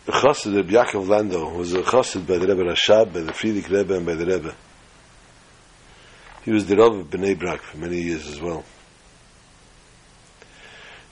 the, 0.05 0.11
chassid 0.11 0.59
of 0.59 0.65
Yaakov 0.65 1.07
Landau 1.07 1.49
was 1.55 1.73
a 1.73 1.81
chassid 1.81 2.27
by 2.27 2.37
the 2.37 2.45
Rebbe 2.45 2.61
Rashab, 2.61 3.13
by 3.13 3.21
the 3.21 3.31
Frierdiker 3.31 3.69
Rebbe, 3.69 3.95
and 3.95 4.05
by 4.05 4.15
the 4.15 4.25
Rebbe. 4.25 4.53
He 6.43 6.51
was 6.51 6.65
the 6.65 6.75
Rav 6.75 6.93
of 6.93 7.09
Bnei 7.09 7.39
Brak 7.39 7.61
for 7.61 7.77
many 7.77 8.01
years 8.01 8.27
as 8.27 8.41
well. 8.41 8.65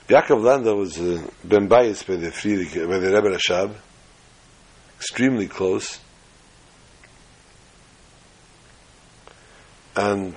Yaakov 0.08 0.42
Landau 0.42 0.74
was 0.74 0.98
uh, 0.98 1.26
ben 1.42 1.68
biased 1.68 2.06
by 2.06 2.16
the 2.16 2.28
Frierdiker, 2.28 2.86
by 2.86 2.98
the 2.98 3.10
Rebbe 3.10 3.34
Rashab, 3.34 3.74
extremely 4.98 5.48
close, 5.48 5.98
and 9.96 10.34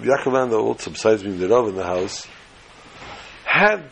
Yaakov 0.00 0.32
Landau 0.32 0.60
also, 0.60 0.90
besides 0.90 1.24
being 1.24 1.40
the 1.40 1.48
Rav 1.48 1.66
in 1.66 1.74
the 1.74 1.82
house, 1.82 2.24
had 3.44 3.90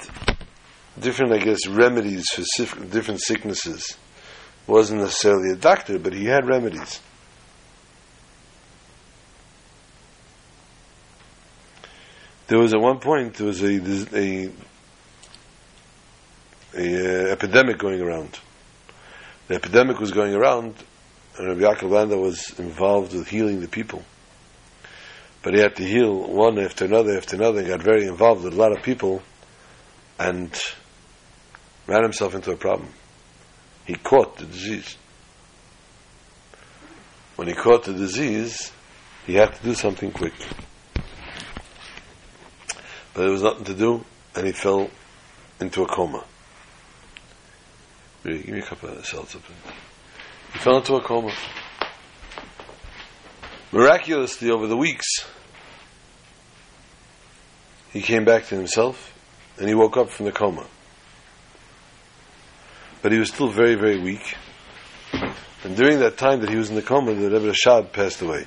different, 1.00 1.32
I 1.32 1.38
guess, 1.38 1.66
remedies 1.66 2.28
for 2.30 2.84
different 2.86 3.20
sicknesses. 3.22 3.96
Wasn't 4.66 5.00
necessarily 5.00 5.52
a 5.52 5.56
doctor, 5.56 5.98
but 5.98 6.12
he 6.12 6.24
had 6.24 6.46
remedies. 6.46 7.00
There 12.48 12.58
was 12.58 12.74
at 12.74 12.80
one 12.80 13.00
point 13.00 13.34
there 13.34 13.46
was 13.46 13.62
a 13.62 13.76
a, 14.16 14.50
a 16.74 17.28
uh, 17.28 17.32
epidemic 17.32 17.78
going 17.78 18.00
around. 18.00 18.38
The 19.48 19.56
epidemic 19.56 19.98
was 19.98 20.12
going 20.12 20.34
around, 20.34 20.74
and 21.38 21.48
Rabbi 21.48 21.60
Yaakov 21.60 21.90
Landau 21.90 22.18
was 22.18 22.58
involved 22.58 23.14
with 23.14 23.28
healing 23.28 23.60
the 23.60 23.68
people. 23.68 24.04
But 25.42 25.54
he 25.54 25.60
had 25.60 25.76
to 25.76 25.84
heal 25.84 26.12
one 26.12 26.58
after 26.58 26.84
another 26.84 27.16
after 27.16 27.36
another. 27.36 27.62
He 27.62 27.68
got 27.68 27.82
very 27.82 28.06
involved 28.06 28.44
with 28.44 28.54
a 28.54 28.56
lot 28.56 28.72
of 28.72 28.82
people, 28.82 29.22
and 30.18 30.52
ran 31.86 32.02
himself 32.02 32.34
into 32.34 32.50
a 32.50 32.56
problem. 32.56 32.88
He 33.86 33.94
caught 33.94 34.36
the 34.38 34.46
disease. 34.46 34.96
When 37.36 37.48
he 37.48 37.54
caught 37.54 37.84
the 37.84 37.92
disease, 37.92 38.72
he 39.26 39.34
had 39.34 39.54
to 39.54 39.62
do 39.62 39.74
something 39.74 40.10
quick. 40.10 40.34
But 43.14 43.22
there 43.22 43.30
was 43.30 43.42
nothing 43.42 43.64
to 43.64 43.74
do, 43.74 44.04
and 44.34 44.46
he 44.46 44.52
fell 44.52 44.90
into 45.60 45.82
a 45.82 45.86
coma. 45.86 46.24
Give 48.24 48.48
me 48.48 48.58
a 48.58 48.62
cup 48.62 48.82
of 48.82 49.06
seltzer. 49.06 49.38
He 50.52 50.58
fell 50.58 50.78
into 50.78 50.96
a 50.96 51.00
coma. 51.00 51.32
Miraculously, 53.70 54.50
over 54.50 54.66
the 54.66 54.76
weeks, 54.76 55.06
he 57.92 58.00
came 58.00 58.24
back 58.24 58.46
to 58.46 58.56
himself, 58.56 59.12
and 59.58 59.68
he 59.68 59.74
woke 59.74 59.96
up 59.96 60.10
from 60.10 60.26
the 60.26 60.32
coma 60.32 60.66
but 63.06 63.12
he 63.12 63.20
was 63.20 63.28
still 63.28 63.46
very, 63.46 63.76
very 63.76 64.00
weak. 64.00 64.34
And 65.62 65.76
during 65.76 66.00
that 66.00 66.18
time 66.18 66.40
that 66.40 66.50
he 66.50 66.56
was 66.56 66.70
in 66.70 66.74
the 66.74 66.82
coma, 66.82 67.14
the 67.14 67.30
Rebbe 67.30 67.52
Rashab 67.52 67.92
passed 67.92 68.20
away. 68.20 68.44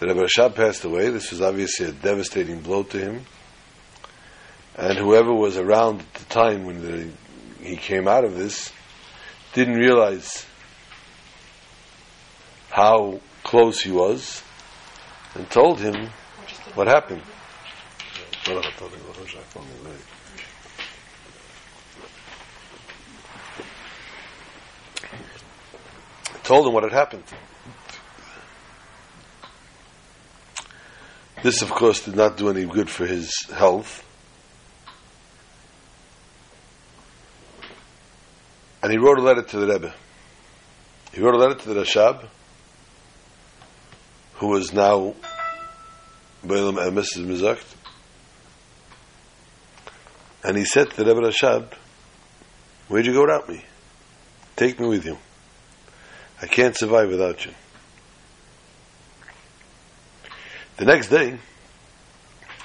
The 0.00 0.08
Rebbe 0.08 0.20
Rashab 0.20 0.54
passed 0.54 0.84
away. 0.84 1.08
This 1.08 1.30
was 1.30 1.40
obviously 1.40 1.86
a 1.86 1.92
devastating 1.92 2.60
blow 2.60 2.82
to 2.82 2.98
him. 2.98 3.24
And 4.76 4.98
whoever 4.98 5.32
was 5.32 5.56
around 5.56 6.00
at 6.00 6.12
the 6.12 6.24
time 6.26 6.66
when 6.66 6.82
the, 6.82 7.08
he 7.66 7.78
came 7.78 8.06
out 8.06 8.26
of 8.26 8.36
this 8.36 8.70
didn't 9.54 9.76
realize 9.76 10.44
how 12.68 13.18
close 13.44 13.80
he 13.80 13.90
was 13.90 14.42
and 15.34 15.48
told 15.48 15.80
him 15.80 16.10
what 16.74 16.86
happened 16.86 17.22
told 26.50 26.66
him 26.66 26.72
what 26.72 26.82
had 26.82 26.90
happened. 26.90 27.22
This, 31.44 31.62
of 31.62 31.70
course, 31.70 32.04
did 32.04 32.16
not 32.16 32.36
do 32.36 32.50
any 32.50 32.64
good 32.64 32.90
for 32.90 33.06
his 33.06 33.32
health. 33.54 34.04
And 38.82 38.90
he 38.90 38.98
wrote 38.98 39.20
a 39.20 39.22
letter 39.22 39.42
to 39.42 39.60
the 39.60 39.66
Rebbe. 39.68 39.94
He 41.12 41.20
wrote 41.20 41.36
a 41.36 41.38
letter 41.38 41.54
to 41.54 41.68
the 41.68 41.82
Rashab, 41.82 42.26
who 44.34 44.48
was 44.48 44.72
now 44.72 45.14
Balaam 46.42 46.78
and 46.78 46.98
Mrs. 46.98 47.26
Mizakt. 47.26 47.76
And 50.42 50.56
he 50.56 50.64
said 50.64 50.90
to 50.90 51.04
the 51.04 51.14
Rebbe 51.14 51.28
Rashab, 51.28 51.72
Where'd 52.88 53.06
you 53.06 53.12
go 53.12 53.20
without 53.20 53.48
me? 53.48 53.64
Take 54.56 54.80
me 54.80 54.88
with 54.88 55.06
you. 55.06 55.16
I 56.42 56.46
can't 56.46 56.76
survive 56.76 57.08
without 57.08 57.44
you. 57.44 57.52
The 60.78 60.86
next 60.86 61.08
day, 61.08 61.38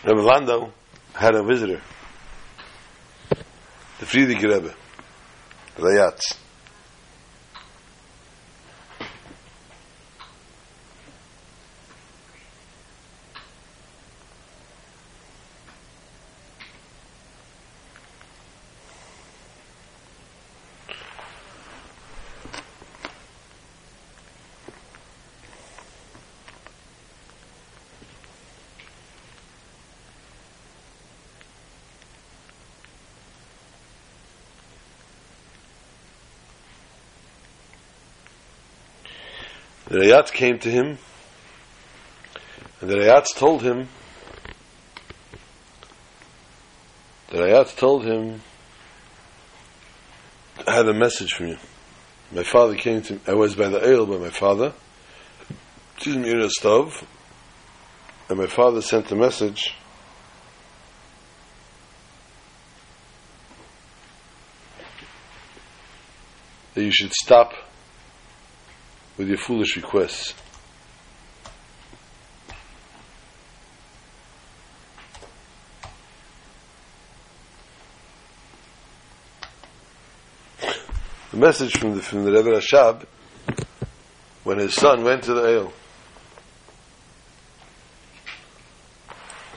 Rebbe 0.05 0.21
Landau 0.21 0.71
had 1.13 1.35
a 1.35 1.43
visitor, 1.43 1.81
the 3.99 4.05
Frierdiker 4.05 4.53
Rebbe, 4.53 4.73
Rayatz. 5.77 6.37
The 39.95 40.01
Rayatz 40.01 40.33
came 40.33 40.59
to 40.59 40.69
him, 40.69 40.97
and 42.81 42.89
the 42.89 42.95
Rayatz 42.95 43.33
told 43.33 43.61
him, 43.61 43.87
the 47.29 47.37
Rayatz 47.37 47.77
told 47.77 48.03
him, 48.03 48.41
I 50.67 50.73
had 50.73 50.89
a 50.89 50.93
message 50.93 51.31
from 51.31 51.47
you. 51.47 51.57
My 52.33 52.43
father 52.43 52.75
came 52.75 53.03
to 53.03 53.13
me, 53.13 53.19
I 53.25 53.35
was 53.35 53.55
by 53.55 53.69
the 53.69 53.87
ale 53.87 54.05
by 54.05 54.17
my 54.17 54.31
father, 54.31 54.73
excuse 55.95 56.17
me, 56.17 56.29
in 56.29 56.41
a 56.41 56.49
stove, 56.49 57.07
and 58.27 58.37
my 58.37 58.47
father 58.47 58.81
sent 58.81 59.13
a 59.13 59.15
message 59.15 59.75
that 66.73 66.83
you 66.83 66.91
should 66.91 67.13
stop 67.13 67.53
with 69.17 69.29
your 69.29 69.37
foolish 69.37 69.75
requests. 69.77 70.33
The 81.31 81.37
message 81.37 81.77
from 81.77 81.95
the, 81.95 82.01
from 82.01 82.23
the 82.23 82.31
Rebbe 82.31 82.49
Rashab 82.49 83.05
when 84.43 84.59
his 84.59 84.73
son 84.73 85.03
went 85.03 85.23
to 85.23 85.33
the 85.33 85.45
ale. 85.45 85.73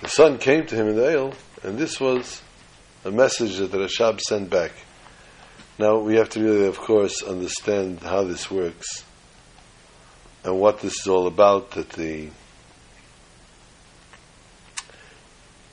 The 0.01 0.09
son 0.09 0.39
came 0.39 0.67
to 0.67 0.75
him 0.75 0.89
in 0.89 0.97
the 0.97 1.09
ale, 1.09 1.35
and 1.63 1.79
this 1.79 2.01
was 2.01 2.43
a 3.05 3.11
message 3.11 3.59
that 3.59 3.71
the 3.71 3.79
Rashab 3.79 4.21
sent 4.21 4.51
back. 4.51 4.73
Now 5.79 5.99
we 5.99 6.17
have 6.17 6.31
to 6.31 6.43
really, 6.43 6.67
of 6.67 6.79
course, 6.79 7.23
understand 7.23 8.01
how 8.01 8.25
this 8.25 8.51
works 8.51 9.05
and 10.45 10.59
what 10.59 10.81
this 10.81 11.01
is 11.01 11.07
all 11.07 11.27
about. 11.27 11.73
That 11.73 11.91
the 11.91 12.31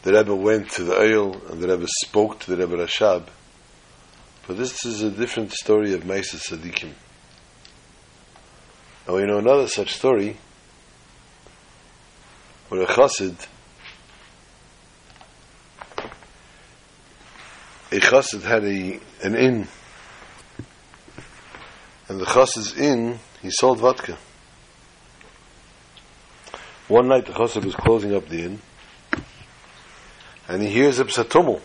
the 0.03 0.13
Rebbe 0.13 0.35
went 0.35 0.69
to 0.71 0.83
the 0.83 1.01
ale 1.01 1.41
and 1.49 1.61
the 1.61 1.67
Rebbe 1.67 1.87
spoke 2.03 2.39
to 2.41 2.55
the 2.55 2.57
Rebbe 2.57 2.85
Rashab. 2.85 3.27
But 4.47 4.57
this 4.57 4.85
is 4.85 5.01
a 5.01 5.09
different 5.09 5.51
story 5.51 5.93
of 5.93 6.03
Meisa 6.03 6.35
Sadiqim. 6.35 6.93
And 9.07 9.15
we 9.15 9.23
know 9.25 9.39
another 9.39 9.67
such 9.67 9.93
story 9.93 10.37
where 12.69 12.81
a 12.81 12.85
chassid, 12.85 13.35
a 17.91 17.99
chassid 17.99 18.43
had 18.43 18.63
a, 18.63 18.99
an 19.23 19.35
inn, 19.35 19.67
and 22.07 22.19
the 22.19 22.25
chassid's 22.25 22.77
inn, 22.77 23.19
he 23.41 23.49
sold 23.49 23.79
vodka. 23.79 24.17
One 26.87 27.07
night 27.07 27.25
the 27.25 27.33
chassid 27.33 27.65
was 27.65 27.73
closing 27.73 28.13
up 28.13 28.29
the 28.29 28.43
inn, 28.43 28.61
and 30.47 30.61
he 30.61 30.69
hears 30.69 30.99
a 30.99 31.05
psatumul. 31.05 31.59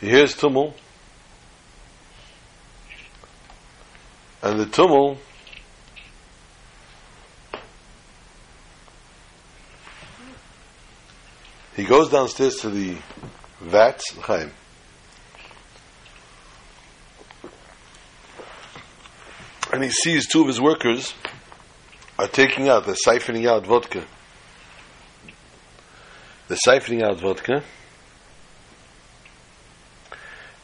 He 0.00 0.08
hears 0.10 0.34
tumul, 0.34 0.74
and 4.42 4.60
the 4.60 4.66
tumul 4.66 5.16
he 11.74 11.84
goes 11.84 12.10
downstairs 12.10 12.56
to 12.56 12.68
the 12.68 12.96
vat, 13.60 14.02
Chaim. 14.20 14.50
And 19.72 19.82
he 19.82 19.90
sees 19.90 20.26
two 20.26 20.42
of 20.42 20.48
his 20.48 20.60
workers 20.60 21.14
are 22.24 22.28
taking 22.28 22.68
out, 22.68 22.86
they're 22.86 22.94
siphoning 22.94 23.48
out 23.48 23.66
vodka. 23.66 24.04
They're 26.48 26.58
siphoning 26.66 27.02
out 27.02 27.20
vodka 27.20 27.62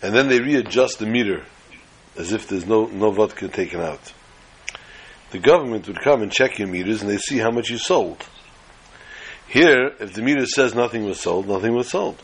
and 0.03 0.14
then 0.14 0.29
they 0.29 0.40
readjust 0.40 0.99
the 0.99 1.07
meter 1.07 1.45
as 2.16 2.33
if 2.33 2.49
there's 2.49 2.66
no, 2.66 2.87
no 2.87 3.11
vodka 3.11 3.49
taken 3.49 3.81
out. 3.81 4.12
The 5.31 5.38
government 5.38 5.88
would 5.88 6.01
come 6.01 6.23
and 6.23 6.31
check 6.31 6.59
your 6.59 6.69
meters 6.69 7.03
and 7.03 7.11
they 7.11 7.19
see 7.19 7.38
how 7.38 7.51
much 7.51 7.71
you 7.71 7.79
sold. 7.79 8.25
Here, 9.49 9.92
if 9.99 10.12
the 10.12 10.23
meter 10.23 10.47
says 10.47 10.75
nothing 10.75 11.05
was 11.05 11.21
sold, 11.21 11.49
nothing 11.49 11.75
was 11.75 11.88
sold. 11.88 12.23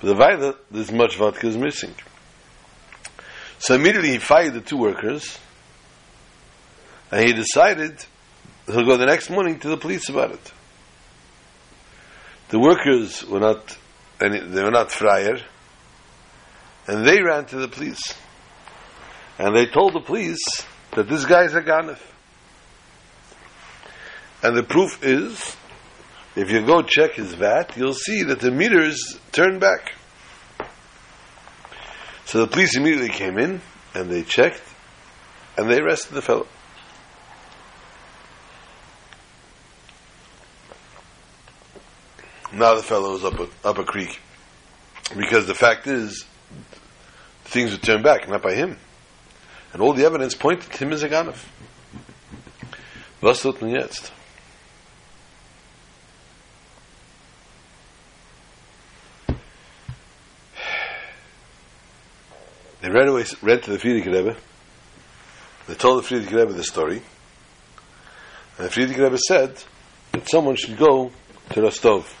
But 0.00 0.08
the 0.08 0.14
Vaida, 0.14 0.56
this 0.70 0.90
much 0.90 1.16
vodka 1.16 1.46
is 1.46 1.56
missing. 1.56 1.94
So 3.58 3.74
immediately 3.74 4.10
he 4.10 4.18
fired 4.18 4.54
the 4.54 4.60
two 4.60 4.78
workers 4.78 5.38
and 7.10 7.26
he 7.26 7.32
decided 7.32 8.04
he'll 8.66 8.84
go 8.84 8.96
the 8.96 9.06
next 9.06 9.30
morning 9.30 9.58
to 9.60 9.68
the 9.68 9.76
police 9.76 10.08
about 10.08 10.32
it. 10.32 10.52
The 12.50 12.58
workers 12.58 13.24
were 13.26 13.40
not, 13.40 13.76
they 14.18 14.62
were 14.62 14.70
not 14.70 14.90
friar, 14.90 15.38
and 16.86 17.06
they 17.06 17.22
ran 17.22 17.46
to 17.46 17.56
the 17.56 17.68
police. 17.68 18.14
And 19.38 19.56
they 19.56 19.66
told 19.66 19.94
the 19.94 20.00
police 20.00 20.42
that 20.92 21.08
this 21.08 21.24
guy 21.24 21.44
is 21.44 21.54
a 21.54 21.62
ganef. 21.62 22.00
And 24.42 24.56
the 24.56 24.62
proof 24.62 25.02
is, 25.02 25.56
if 26.34 26.50
you 26.50 26.64
go 26.64 26.82
check 26.82 27.14
his 27.14 27.34
vat, 27.34 27.76
you'll 27.76 27.94
see 27.94 28.22
that 28.24 28.40
the 28.40 28.50
meters 28.50 29.18
turn 29.32 29.58
back. 29.58 29.94
So 32.24 32.40
the 32.40 32.46
police 32.46 32.76
immediately 32.76 33.08
came 33.08 33.38
in 33.38 33.60
and 33.94 34.10
they 34.10 34.22
checked 34.22 34.62
and 35.56 35.70
they 35.70 35.80
arrested 35.80 36.14
the 36.14 36.22
fellow. 36.22 36.46
Now 42.60 42.74
the 42.74 42.82
fellow 42.82 43.14
is 43.14 43.24
up 43.24 43.40
a, 43.40 43.48
up 43.66 43.78
a 43.78 43.84
creek. 43.84 44.20
Because 45.16 45.46
the 45.46 45.54
fact 45.54 45.86
is, 45.86 46.26
things 47.44 47.70
would 47.70 47.82
turn 47.82 48.02
back, 48.02 48.28
not 48.28 48.42
by 48.42 48.52
him. 48.54 48.76
And 49.72 49.80
all 49.80 49.94
the 49.94 50.04
evidence 50.04 50.34
pointed 50.34 50.70
to 50.70 50.84
him 50.84 50.92
as 50.92 51.02
a 51.02 51.08
Ganav. 51.08 51.42
Was 53.22 53.40
tut 53.40 53.62
man 53.62 53.70
jetzt? 53.70 54.12
They 62.82 62.90
ran 62.90 63.08
away, 63.08 63.24
ran 63.40 63.62
to 63.62 63.70
the 63.70 63.78
Frierdiker 63.78 64.12
Rebbe. 64.12 64.36
They 65.66 65.74
told 65.76 66.04
the 66.04 66.06
Frierdiker 66.06 66.36
Rebbe 66.36 66.52
the 66.52 66.64
story. 66.64 67.00
And 68.58 68.66
the 68.66 68.70
Frierdiker 68.70 69.04
Rebbe 69.04 69.18
said 69.26 69.56
that 70.12 70.28
someone 70.28 70.56
should 70.56 70.76
go 70.76 71.10
to 71.52 71.62
Rostov. 71.62 72.19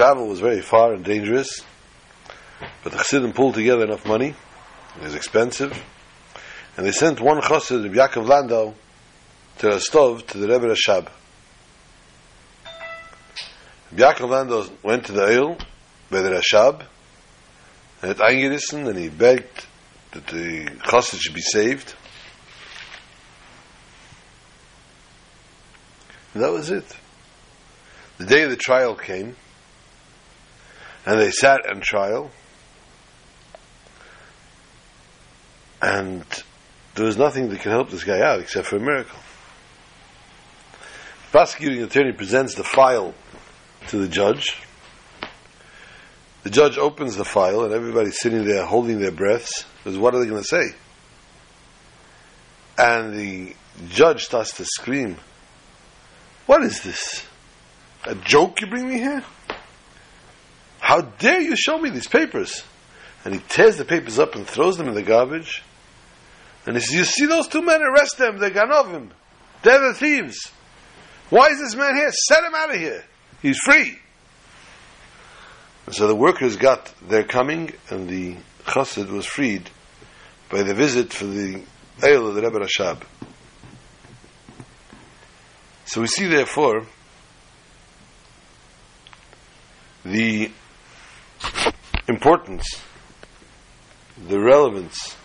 Travel 0.00 0.28
was 0.28 0.40
very 0.40 0.62
far 0.62 0.94
and 0.94 1.04
dangerous. 1.04 1.60
But 2.82 2.92
the 2.92 2.96
Chassidim 2.96 3.34
pulled 3.34 3.52
together 3.52 3.84
enough 3.84 4.06
money. 4.06 4.34
It 4.96 5.02
was 5.02 5.14
expensive. 5.14 5.78
And 6.78 6.86
they 6.86 6.90
sent 6.90 7.20
one 7.20 7.38
Chassid, 7.42 7.86
Yaakov 7.94 8.26
Landau, 8.26 8.72
to 9.58 9.66
Rostov, 9.66 10.26
to 10.28 10.38
the 10.38 10.48
Rebbe 10.48 10.74
Rashab. 10.74 11.08
Yaakov 13.94 14.30
Landau 14.30 14.64
went 14.82 15.04
to 15.04 15.12
the 15.12 15.22
Eil, 15.22 15.58
by 16.10 16.22
the 16.22 16.30
Rashab, 16.30 16.82
and 18.00 18.16
had 18.16 18.16
eingerissen, 18.16 18.88
and 18.88 18.98
he 18.98 19.10
begged 19.10 19.66
that 20.12 20.26
the 20.28 20.64
Chassid 20.82 21.20
should 21.20 21.34
be 21.34 21.42
saved. 21.42 21.94
And 26.32 26.42
that 26.42 26.52
was 26.52 26.70
it. 26.70 26.86
The 28.16 28.24
day 28.24 28.44
of 28.44 28.50
the 28.50 28.56
trial 28.56 28.94
came, 28.94 29.36
and 31.10 31.18
they 31.18 31.32
sat 31.32 31.68
on 31.68 31.80
trial, 31.80 32.30
And 35.82 36.24
there 36.94 37.06
was 37.06 37.16
nothing 37.16 37.48
that 37.48 37.60
can 37.60 37.72
help 37.72 37.90
this 37.90 38.04
guy 38.04 38.20
out 38.20 38.38
except 38.38 38.68
for 38.68 38.76
a 38.76 38.80
miracle. 38.80 39.18
The 40.72 41.30
prosecuting 41.32 41.82
attorney 41.82 42.12
presents 42.12 42.54
the 42.54 42.62
file 42.62 43.12
to 43.88 43.98
the 43.98 44.06
judge. 44.06 44.62
The 46.44 46.50
judge 46.50 46.78
opens 46.78 47.16
the 47.16 47.24
file, 47.24 47.64
and 47.64 47.72
everybody's 47.74 48.20
sitting 48.20 48.44
there 48.44 48.64
holding 48.64 49.00
their 49.00 49.10
breaths. 49.10 49.64
Because 49.78 49.98
what 49.98 50.14
are 50.14 50.20
they 50.20 50.26
going 50.26 50.42
to 50.42 50.48
say? 50.48 50.76
And 52.78 53.14
the 53.14 53.56
judge 53.88 54.26
starts 54.26 54.52
to 54.58 54.64
scream, 54.64 55.16
What 56.46 56.62
is 56.62 56.82
this? 56.82 57.26
A 58.04 58.14
joke 58.14 58.60
you 58.60 58.68
bring 58.68 58.88
me 58.88 58.98
here? 58.98 59.24
How 60.90 61.02
dare 61.02 61.40
you 61.40 61.54
show 61.54 61.78
me 61.78 61.90
these 61.90 62.08
papers? 62.08 62.64
And 63.24 63.32
he 63.32 63.40
tears 63.48 63.76
the 63.76 63.84
papers 63.84 64.18
up 64.18 64.34
and 64.34 64.44
throws 64.44 64.76
them 64.76 64.88
in 64.88 64.94
the 64.94 65.04
garbage. 65.04 65.62
And 66.66 66.74
he 66.74 66.82
says, 66.82 66.94
You 66.96 67.04
see 67.04 67.26
those 67.26 67.46
two 67.46 67.62
men? 67.62 67.80
Arrest 67.80 68.18
them. 68.18 68.38
They're 68.38 68.50
Ganovim. 68.50 69.10
They're 69.62 69.86
the 69.86 69.94
thieves. 69.94 70.50
Why 71.28 71.50
is 71.50 71.60
this 71.60 71.76
man 71.76 71.94
here? 71.94 72.10
Set 72.10 72.42
him 72.42 72.56
out 72.56 72.74
of 72.74 72.80
here. 72.80 73.04
He's 73.40 73.60
free. 73.60 74.00
And 75.86 75.94
so 75.94 76.08
the 76.08 76.16
workers 76.16 76.56
got 76.56 76.92
their 77.08 77.22
coming, 77.22 77.72
and 77.88 78.08
the 78.08 78.34
chassid 78.64 79.10
was 79.10 79.26
freed 79.26 79.70
by 80.50 80.64
the 80.64 80.74
visit 80.74 81.12
for 81.12 81.26
the 81.26 81.62
Ale 82.02 82.26
of 82.26 82.34
the 82.34 82.42
Rebbe 82.42 82.58
Rashab. 82.58 83.00
So 85.84 86.00
we 86.00 86.08
see, 86.08 86.26
therefore, 86.26 86.84
the 90.04 90.50
importance, 92.08 92.80
the 94.28 94.38
relevance 94.38 95.16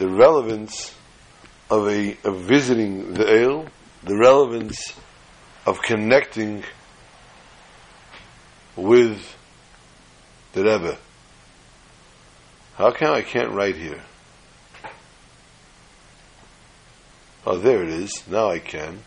the 0.00 0.08
relevance 0.08 0.94
of 1.68 1.86
a 1.86 2.16
of 2.24 2.40
visiting 2.40 3.12
the 3.12 3.30
ale, 3.30 3.66
the 4.02 4.16
relevance 4.16 4.94
of 5.66 5.82
connecting 5.82 6.64
with 8.76 9.36
the 10.52 10.64
Rebbe. 10.64 10.96
How 12.76 12.92
come 12.92 13.12
I 13.12 13.20
can't 13.20 13.52
write 13.52 13.76
here? 13.76 14.02
Oh, 17.46 17.56
there 17.56 17.82
it 17.82 17.88
is. 17.88 18.22
Now 18.28 18.50
I 18.50 18.58
can. 18.58 19.02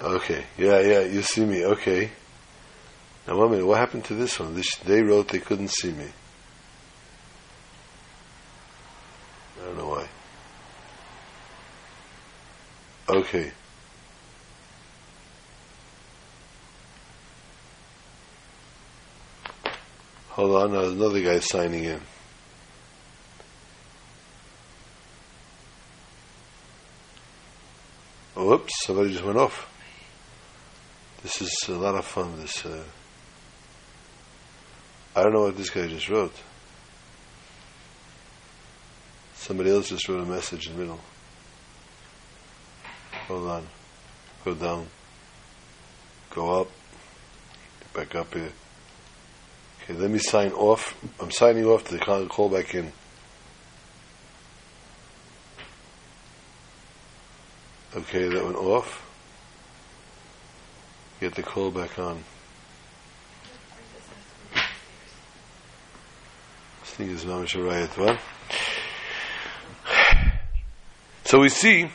Okay, 0.00 0.44
yeah, 0.56 0.80
yeah, 0.80 1.00
you 1.00 1.22
see 1.22 1.44
me, 1.44 1.64
okay. 1.64 2.10
Now, 3.26 3.40
a 3.42 3.50
minute, 3.50 3.66
what 3.66 3.78
happened 3.78 4.04
to 4.04 4.14
this 4.14 4.38
one? 4.38 4.54
This, 4.54 4.76
they 4.76 5.02
wrote 5.02 5.28
they 5.28 5.40
couldn't 5.40 5.70
see 5.70 5.90
me. 5.90 6.06
I 9.60 9.64
don't 9.64 9.76
know 9.76 9.88
why. 9.88 10.08
Okay. 13.08 13.52
Hold 20.30 20.56
on, 20.56 20.72
there's 20.72 20.92
another 20.92 21.22
guy 21.22 21.38
signing 21.38 21.84
in. 21.84 22.00
Whoops, 28.34 28.72
somebody 28.84 29.12
just 29.12 29.24
went 29.24 29.38
off. 29.38 29.72
This 31.22 31.40
is 31.40 31.52
a 31.68 31.72
lot 31.72 31.94
of 31.94 32.04
fun, 32.04 32.38
this. 32.40 32.66
Uh, 32.66 32.82
I 35.14 35.22
don't 35.22 35.32
know 35.32 35.42
what 35.42 35.56
this 35.56 35.70
guy 35.70 35.86
just 35.86 36.08
wrote. 36.08 36.34
Somebody 39.34 39.70
else 39.70 39.88
just 39.88 40.08
wrote 40.08 40.22
a 40.22 40.26
message 40.26 40.66
in 40.66 40.74
the 40.74 40.80
middle. 40.80 41.00
Hold 43.28 43.48
on. 43.48 43.66
Go 44.44 44.54
down. 44.54 44.86
Go 46.30 46.60
up. 46.60 46.68
Back 47.92 48.14
up 48.14 48.34
here. 48.34 48.52
Okay, 49.82 49.94
let 49.94 50.10
me 50.10 50.18
sign 50.18 50.52
off. 50.52 50.94
I'm 51.20 51.30
signing 51.30 51.64
off 51.64 51.84
to 51.88 51.98
call, 51.98 52.26
call 52.26 52.48
back 52.48 52.74
in. 52.74 52.92
Okay, 57.96 58.28
that 58.28 58.44
went 58.44 58.56
off. 58.56 59.02
Get 61.20 61.34
the 61.34 61.42
call 61.42 61.70
back 61.70 61.98
on. 61.98 62.22
This 66.82 66.90
thing 66.90 67.10
is 67.10 67.24
Mamish 67.24 67.56
Arayat, 67.56 67.96
what? 67.96 68.20
So 71.24 71.40
we 71.40 71.48
see 71.48 71.90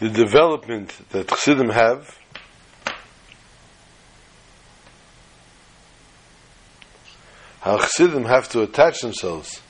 the 0.00 0.08
development 0.08 0.92
that 1.10 1.28
Chassidim 1.28 1.70
have 1.70 2.18
how 7.60 7.78
Chassidim 7.78 8.24
have 8.24 8.48
to 8.50 8.62
attach 8.62 9.00
themselves 9.00 9.60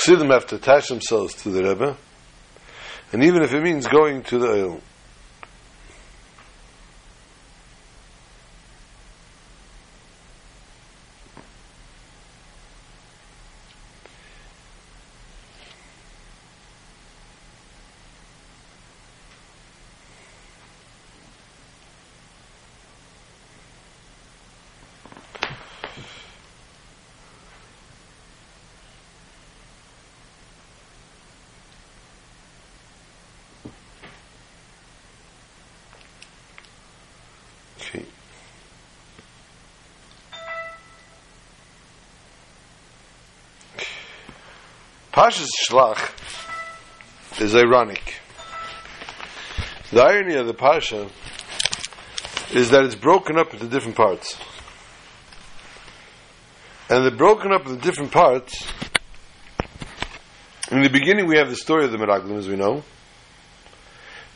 Chassidim 0.00 0.30
have 0.30 0.46
to 0.46 0.56
attach 0.56 0.88
themselves 0.88 1.34
to 1.42 1.50
the 1.50 1.62
Rebbe. 1.62 1.94
And 3.12 3.22
even 3.22 3.42
if 3.42 3.52
it 3.52 3.62
means 3.62 3.86
going 3.86 4.22
to 4.24 4.38
the 4.38 4.46
oil 4.46 4.80
Okay. 37.90 38.04
Parshas 45.20 45.50
Shlach 45.68 46.12
is 47.42 47.54
ironic. 47.54 48.22
The 49.90 50.00
irony 50.00 50.36
of 50.36 50.46
the 50.46 50.54
Pasha 50.54 51.10
is 52.54 52.70
that 52.70 52.84
it's 52.86 52.94
broken 52.94 53.36
up 53.38 53.52
into 53.52 53.66
different 53.66 53.98
parts. 53.98 54.38
And 56.88 57.04
they're 57.04 57.10
broken 57.10 57.52
up 57.52 57.66
into 57.66 57.82
different 57.82 58.12
parts. 58.12 58.66
In 60.70 60.80
the 60.80 60.88
beginning, 60.88 61.26
we 61.26 61.36
have 61.36 61.50
the 61.50 61.56
story 61.56 61.84
of 61.84 61.92
the 61.92 61.98
Meraglim, 61.98 62.38
as 62.38 62.48
we 62.48 62.56
know. 62.56 62.82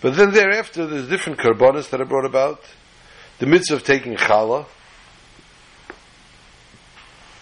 But 0.02 0.16
then 0.16 0.32
thereafter, 0.32 0.86
there's 0.86 1.08
different 1.08 1.38
karbonas 1.38 1.88
that 1.88 2.02
are 2.02 2.04
brought 2.04 2.26
about. 2.26 2.60
The 3.38 3.46
mitzvah 3.46 3.76
of 3.76 3.84
taking 3.84 4.16
challah, 4.16 4.66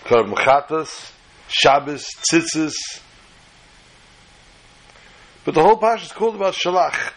karb 0.04 0.32
mechatas, 0.32 1.10
Shabbos, 1.48 2.06
tzitzis. 2.30 2.74
But 5.44 5.54
the 5.54 5.62
whole 5.62 5.76
parsha 5.76 6.04
is 6.04 6.12
called 6.12 6.36
about 6.36 6.54
shalach, 6.54 7.12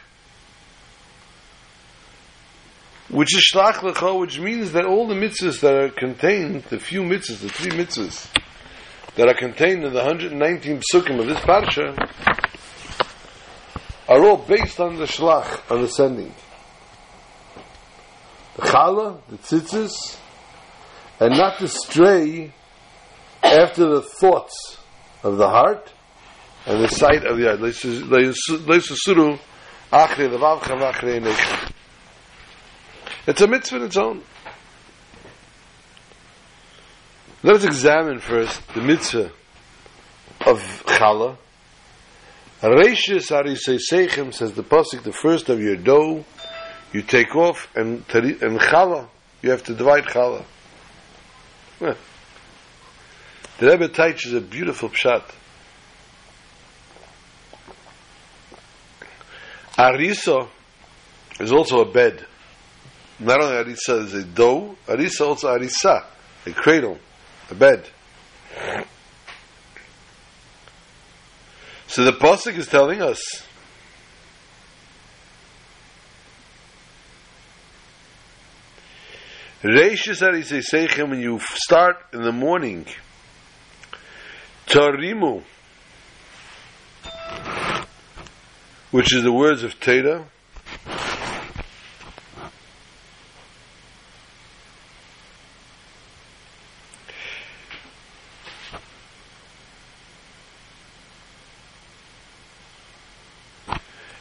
which 3.10 3.36
is 3.36 3.52
shalach 3.54 3.76
lecha, 3.76 4.20
which 4.20 4.40
means 4.40 4.72
that 4.72 4.86
all 4.86 5.08
the 5.08 5.14
mitzvahs 5.14 5.60
that 5.62 5.76
are 5.76 5.90
contained, 5.90 6.64
the 6.64 6.80
few 6.80 7.04
mitzvahs, 7.04 7.42
the 7.42 7.50
three 7.50 7.72
mitzvahs 7.72 8.28
that 9.16 9.28
are 9.28 9.36
contained 9.36 9.84
in 9.84 9.94
the 9.94 10.00
119 10.00 10.82
psukim 10.92 11.20
of 11.20 11.28
this 11.28 11.40
parsha, 11.40 11.96
are 14.08 14.24
all 14.24 14.38
based 14.38 14.80
on 14.80 14.98
the 14.98 15.06
shalach, 15.06 15.72
on 15.72 15.84
the 15.84 15.88
sending. 15.88 16.34
The 18.56 18.62
challah, 18.64 19.20
the 19.30 19.38
tzitzis, 19.38 20.18
and 21.20 21.38
not 21.38 21.60
to 21.60 21.68
stray 21.68 22.54
after 23.44 23.88
the 23.88 24.02
thoughts 24.02 24.80
of 25.24 25.38
the 25.38 25.48
heart 25.48 25.92
and 26.66 26.84
the 26.84 26.88
sight 26.88 27.24
of 27.26 27.38
the 27.38 27.50
eye. 27.50 27.56
Leisusuru 27.58 29.40
achre 29.92 30.30
levavcha 30.30 30.76
v'achre. 30.80 31.72
It's 33.28 33.42
a 33.42 33.48
mitzvah 33.48 33.78
in 33.78 33.84
its 33.84 33.98
own. 33.98 34.24
Let 37.44 37.58
us 37.58 37.64
examine 37.66 38.20
first 38.20 38.62
the 38.74 38.82
mitzvah 38.82 39.32
of 40.46 40.84
challah. 40.86 41.38
Reishis 42.62 43.30
arisei 43.30 43.80
seichem 43.80 44.34
says 44.34 44.54
the 44.54 44.64
pasuk, 44.64 45.04
the 45.04 45.12
first 45.12 45.50
of 45.50 45.60
your 45.60 45.76
dough, 45.76 46.26
you 46.92 47.04
take 47.04 47.36
off 47.36 47.68
and 47.76 48.04
and 48.14 48.60
challah, 48.60 49.08
you 49.42 49.52
have 49.52 49.64
to 49.64 49.76
divide 49.76 50.06
challah. 50.06 50.44
Yeah. 51.80 51.96
The 53.60 53.68
Rebbe 53.68 53.90
teaches 53.90 54.34
a 54.34 54.42
beautiful 54.42 54.90
pshat. 54.90 55.24
Arisa 59.78 60.48
is 61.40 61.52
also 61.52 61.82
a 61.82 61.92
bed. 61.92 62.26
Not 63.20 63.42
only 63.42 63.74
Arisa 63.74 64.06
is 64.06 64.14
a 64.14 64.24
dough, 64.24 64.78
Arisa 64.88 65.22
also 65.22 65.48
Arisa, 65.48 66.04
a 66.46 66.52
cradle, 66.52 66.98
a 67.50 67.56
bed. 67.56 67.90
So 71.88 72.04
the 72.04 72.14
Pasuk 72.14 72.58
is 72.58 72.68
telling 72.68 73.02
us 73.02 73.22
Reishis 79.64 80.22
Arisa 80.22 80.62
Seichem, 80.62 81.10
when 81.10 81.20
you 81.20 81.40
start 81.40 81.98
in 82.14 82.22
the 82.22 82.32
morning, 82.32 82.86
Tarimu, 84.68 85.44
which 88.96 89.14
is 89.14 89.24
the 89.24 89.32
words 89.32 89.62
of 89.62 89.78
Teda, 89.82 90.24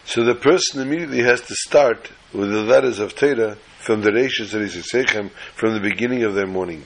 So 0.04 0.24
the 0.24 0.34
person 0.34 0.80
immediately 0.80 1.22
has 1.22 1.40
to 1.42 1.54
start 1.54 2.10
with 2.32 2.50
the 2.50 2.62
letters 2.62 2.98
of 2.98 3.14
Torah 3.14 3.56
from 3.78 4.00
the 4.00 4.10
Reishis 4.10 4.52
Sechem 4.92 5.30
from 5.54 5.74
the 5.74 5.80
beginning 5.80 6.24
of 6.24 6.34
their 6.34 6.48
morning. 6.48 6.84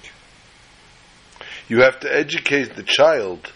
You 1.68 1.80
have 1.80 2.00
to 2.00 2.14
educate 2.14 2.76
the 2.76 2.82
child 2.82 3.50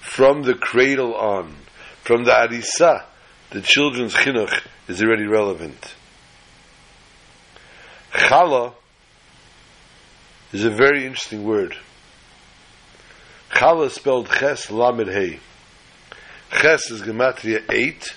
from 0.00 0.42
the 0.42 0.54
cradle 0.54 1.14
on, 1.14 1.54
from 2.02 2.24
the 2.24 2.32
Arisa, 2.32 3.04
the 3.52 3.60
children's 3.60 4.14
chinuch 4.14 4.62
is 4.88 5.02
already 5.02 5.26
relevant. 5.26 5.94
Chala 8.12 8.74
is 10.52 10.64
a 10.64 10.70
very 10.70 11.04
interesting 11.04 11.44
word. 11.44 11.76
Chala 13.50 13.86
is 13.86 13.92
spelled 13.92 14.28
Ches 14.30 14.70
Lamed 14.70 15.08
Hey. 15.08 15.38
Ches 16.50 16.90
is 16.90 17.02
Gematria 17.02 17.62
8, 17.70 18.14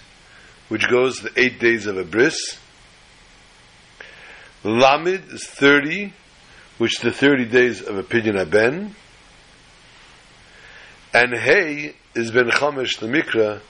which 0.70 0.90
goes 0.90 1.20
the 1.20 1.32
8 1.36 1.60
days 1.60 1.86
of 1.86 1.98
a 1.98 2.04
bris. 2.04 2.58
Lamed 4.64 5.32
is 5.32 5.46
30, 5.46 6.14
which 6.78 7.00
the 7.00 7.12
30 7.12 7.46
days 7.46 7.82
of 7.82 7.98
a 7.98 8.04
pidyon 8.04 8.38
haben. 8.38 8.96
And 11.14 11.34
Hey 11.38 11.96
is 12.14 12.32
Ben 12.32 12.50
Chamesh 12.50 13.00
the 13.00 13.08
Mikra. 13.08 13.62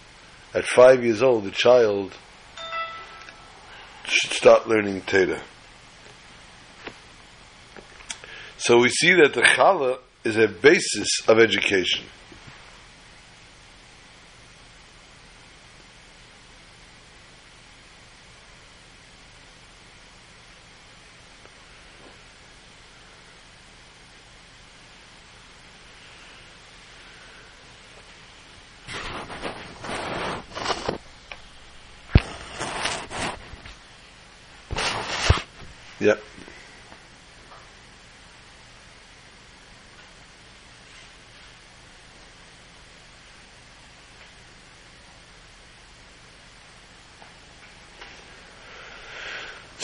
At 0.55 0.65
five 0.65 1.03
years 1.03 1.21
old, 1.21 1.43
the 1.43 1.51
child 1.51 2.13
should 4.05 4.31
start 4.31 4.69
learning 4.69 5.01
Torah. 5.01 5.41
So 8.57 8.77
we 8.77 8.87
see 8.87 9.11
that 9.15 9.33
the 9.33 9.41
Chala 9.41 9.99
is 10.23 10.37
a 10.37 10.47
basis 10.47 11.09
of 11.27 11.39
education. 11.39 12.05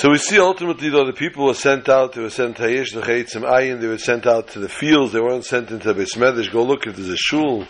So 0.01 0.09
we 0.09 0.17
see 0.17 0.39
ultimately, 0.39 0.89
though, 0.89 1.05
the 1.05 1.13
people 1.13 1.45
were 1.45 1.53
sent 1.53 1.87
out, 1.87 2.13
they 2.13 2.23
were 2.23 2.31
sent 2.31 2.57
to 2.57 2.63
Hayesh, 2.63 2.95
the 2.95 3.01
Chayitzim 3.01 3.47
Ayin, 3.47 3.79
they 3.79 3.85
were 3.85 3.99
sent 3.99 4.25
out 4.25 4.47
to 4.47 4.59
the 4.59 4.67
fields, 4.67 5.13
they 5.13 5.21
weren't 5.21 5.45
sent 5.45 5.69
into 5.69 5.93
Besmedish, 5.93 6.51
go 6.51 6.63
look 6.63 6.87
if 6.87 6.95
there's 6.95 7.09
a 7.09 7.15
shul, 7.15 7.67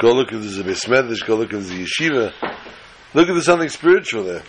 go 0.00 0.12
look 0.12 0.32
if 0.32 0.40
there's 0.40 0.58
a 0.58 0.64
Besmedish, 0.64 1.24
go 1.24 1.36
look 1.36 1.52
if 1.52 1.68
there's 1.68 1.70
a 1.70 1.74
yeshiva, 1.74 2.32
look 3.14 3.28
if 3.28 3.32
there's 3.32 3.44
something 3.44 3.68
spiritual 3.68 4.24
there. 4.24 4.42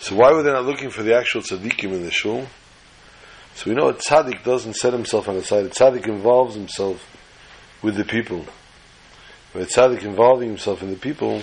So 0.00 0.16
why 0.16 0.32
were 0.32 0.42
they 0.42 0.50
not 0.50 0.64
looking 0.64 0.88
for 0.88 1.02
the 1.02 1.14
actual 1.14 1.42
tzaddikim 1.42 1.92
in 1.92 2.02
the 2.02 2.10
shul? 2.10 2.46
So 3.56 3.68
we 3.68 3.76
know 3.76 3.90
a 3.90 3.92
tzaddik 3.92 4.42
doesn't 4.42 4.76
set 4.76 4.94
himself 4.94 5.28
on 5.28 5.34
the 5.34 5.44
side. 5.44 5.66
A 5.66 5.68
tzaddik 5.68 6.06
involves 6.06 6.54
himself 6.54 7.14
with 7.82 7.96
the 7.96 8.06
people. 8.06 8.46
When 9.52 9.64
a 9.64 9.66
tzaddik 9.66 10.02
involving 10.02 10.48
himself 10.48 10.82
in 10.82 10.88
the 10.88 10.96
people, 10.96 11.42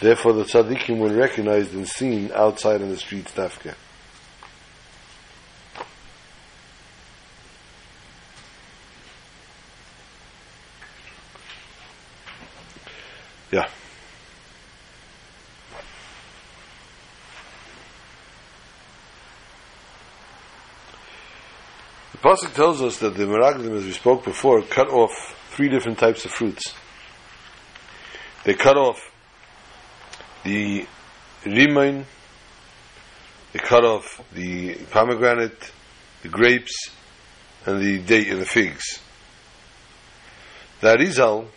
therefore 0.00 0.32
the 0.34 0.44
tzaddikim 0.44 0.98
were 0.98 1.12
recognized 1.12 1.74
and 1.74 1.88
seen 1.88 2.30
outside 2.34 2.80
in 2.80 2.90
the 2.90 2.96
streets 2.96 3.32
dafka. 3.32 3.74
Yeah. 13.52 13.68
The 22.12 22.18
pasuk 22.18 22.54
tells 22.54 22.82
us 22.82 22.98
that 22.98 23.14
the 23.14 23.24
Meraglim, 23.24 23.76
as 23.76 23.84
we 23.84 23.92
spoke 23.92 24.24
before, 24.24 24.62
cut 24.62 24.88
off 24.88 25.12
three 25.50 25.68
different 25.68 25.98
types 25.98 26.24
of 26.24 26.32
fruits. 26.32 26.74
They 28.44 28.54
cut 28.54 28.76
off 28.76 28.98
the 30.46 30.86
rimain, 31.44 32.04
the 33.52 33.58
cut 33.58 33.84
off 33.84 34.22
the 34.32 34.76
pomegranate, 34.90 35.72
the 36.22 36.28
grapes, 36.28 36.90
and 37.66 37.80
the 37.82 37.98
date 37.98 38.28
and 38.28 38.40
the 38.40 38.46
figs. 38.46 39.00
The 40.80 40.96
Arizal 40.96 41.48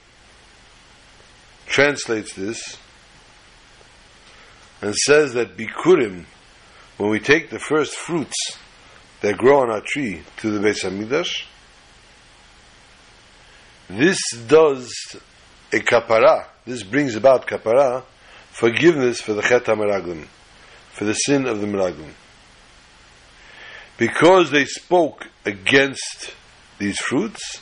translates 1.67 2.33
this 2.33 2.77
and 4.81 4.95
says 4.95 5.33
that 5.33 5.55
bikurim, 5.55 6.25
when 6.97 7.11
we 7.11 7.19
take 7.19 7.51
the 7.51 7.59
first 7.59 7.95
fruits 7.95 8.57
that 9.21 9.37
grow 9.37 9.61
on 9.61 9.69
our 9.69 9.81
tree 9.81 10.23
to 10.37 10.49
the 10.49 10.59
Beis 10.59 10.83
Hamikdash, 10.83 11.45
this 13.87 14.19
does 14.47 14.91
a 15.71 15.77
kapara. 15.77 16.45
This 16.65 16.81
brings 16.81 17.15
about 17.15 17.45
kapara, 17.45 18.03
forgiveness 18.60 19.22
for 19.22 19.34
the 19.34 19.41
chet 19.41 19.64
meraglim, 19.64 20.26
for 20.91 21.05
the 21.05 21.14
sin 21.14 21.45
of 21.45 21.62
the 21.62 21.68
meraglim. 21.68 22.12
Because 23.97 24.51
they 24.51 24.66
spoke 24.66 25.28
against 25.45 26.36
these 26.78 26.99
fruits, 26.99 27.62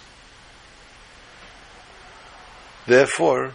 therefore, 2.87 3.53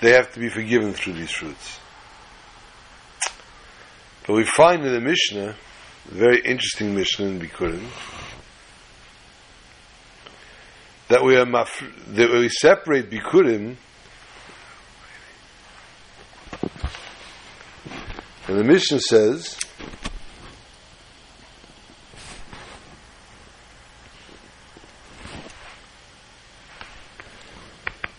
they 0.00 0.12
have 0.12 0.32
to 0.32 0.40
be 0.40 0.48
forgiven 0.48 0.92
through 0.94 1.12
these 1.12 1.30
fruits. 1.30 1.78
But 4.26 4.34
we 4.34 4.44
find 4.44 4.84
in 4.84 4.92
the 4.92 5.00
Mishnah, 5.00 5.54
a 6.10 6.14
very 6.14 6.40
interesting 6.40 6.96
Mishnah 6.96 7.26
in 7.26 7.40
Bikurim, 7.40 7.86
that 11.06 11.22
we 11.22 11.36
are 11.36 11.46
maf- 11.46 12.14
that 12.14 12.30
we 12.30 12.48
separate 12.48 13.10
Bikurim 13.10 13.76
and 18.48 18.58
the 18.58 18.64
Mishnah 18.64 19.00
says 19.00 19.58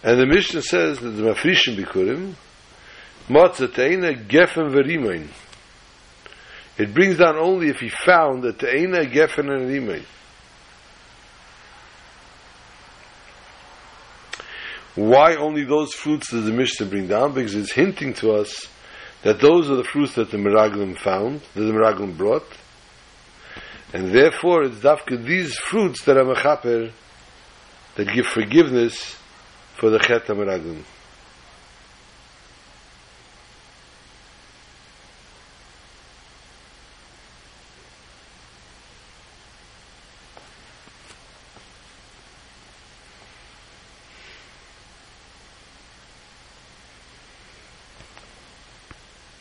and 0.04 0.20
the 0.20 0.28
Mishnah 0.28 0.62
says 0.62 1.00
that 1.00 1.10
the 1.10 1.24
Mafrishim 1.24 1.76
Bikurim 1.76 2.36
Matzateina 3.28 4.28
Gefen 4.28 4.72
Verimain 4.72 5.28
it 6.78 6.94
brings 6.94 7.18
down 7.18 7.36
only 7.36 7.70
if 7.70 7.80
he 7.80 7.90
found 7.90 8.44
that 8.44 8.60
Teina 8.60 9.12
Gefen 9.12 9.50
and 9.50 9.68
Rimain 9.68 10.06
Why 14.96 15.36
only 15.36 15.64
those 15.64 15.94
fruits 15.94 16.32
does 16.32 16.46
the 16.46 16.52
Mishnah 16.52 16.88
bring 16.88 17.08
down? 17.08 17.34
Because 17.34 17.56
it's 17.56 17.72
hinting 17.72 18.14
to 18.16 18.32
us 18.32 18.68
that 19.24 19.40
those 19.40 19.70
are 19.70 19.76
the 19.76 19.84
fruits 19.84 20.16
that 20.16 20.32
the 20.32 20.38
Meraglim 20.38 20.98
found, 20.98 21.42
that 21.54 21.62
the 21.62 21.72
Meraglim 21.72 22.18
brought, 22.18 22.48
and 23.94 24.12
therefore 24.14 24.64
it's 24.64 24.78
dafka 24.78 25.24
these 25.24 25.58
fruits 25.58 26.04
that 26.06 26.18
are 26.18 26.24
mechaper, 26.24 26.92
that 27.96 28.14
give 28.14 28.26
forgiveness 28.26 29.18
for 29.78 29.90
the 29.90 30.00
Chet 30.00 30.26
HaMeraglim. 30.26 30.84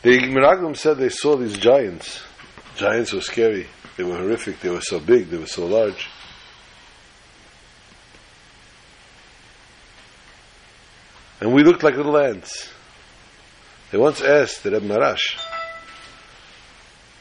The 0.09 0.21
Meraglim 0.21 0.75
said 0.75 0.97
they 0.97 1.09
saw 1.09 1.35
these 1.35 1.55
giants. 1.55 2.23
Giants 2.75 3.13
were 3.13 3.21
scary. 3.21 3.67
They 3.95 4.03
were 4.03 4.17
horrific. 4.17 4.59
They 4.59 4.71
were 4.71 4.81
so 4.81 4.99
big. 4.99 5.29
They 5.29 5.37
were 5.37 5.45
so 5.45 5.67
large. 5.67 6.09
And 11.39 11.53
we 11.53 11.63
looked 11.63 11.83
like 11.83 11.95
little 11.95 12.17
ants. 12.17 12.71
They 13.91 13.99
once 13.99 14.19
asked 14.23 14.63
the 14.63 14.71
Reb 14.71 14.81
Maharash, 14.81 15.39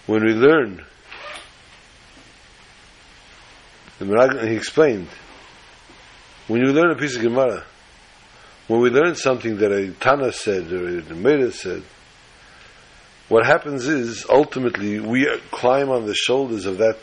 when 0.06 0.24
we 0.24 0.32
learn, 0.32 0.82
the 3.98 4.06
Meraglim, 4.06 4.48
he 4.48 4.56
explained, 4.56 5.08
when 6.46 6.62
you 6.64 6.72
learn 6.72 6.90
a 6.90 6.96
piece 6.96 7.16
of 7.16 7.20
Gemara, 7.22 7.64
when 8.66 8.80
we 8.80 8.88
learn 8.88 9.14
something 9.14 9.58
that 9.58 9.72
a 9.72 9.92
Tana 9.92 10.32
said 10.32 10.72
or 10.72 11.00
a 11.00 11.14
Meda 11.14 11.52
said, 11.52 11.82
what 13.28 13.44
happens 13.44 13.86
is 13.86 14.24
ultimately 14.28 15.00
we 15.00 15.28
climb 15.50 15.90
on 15.90 16.06
the 16.06 16.14
shoulders 16.14 16.64
of 16.66 16.78
that 16.78 16.98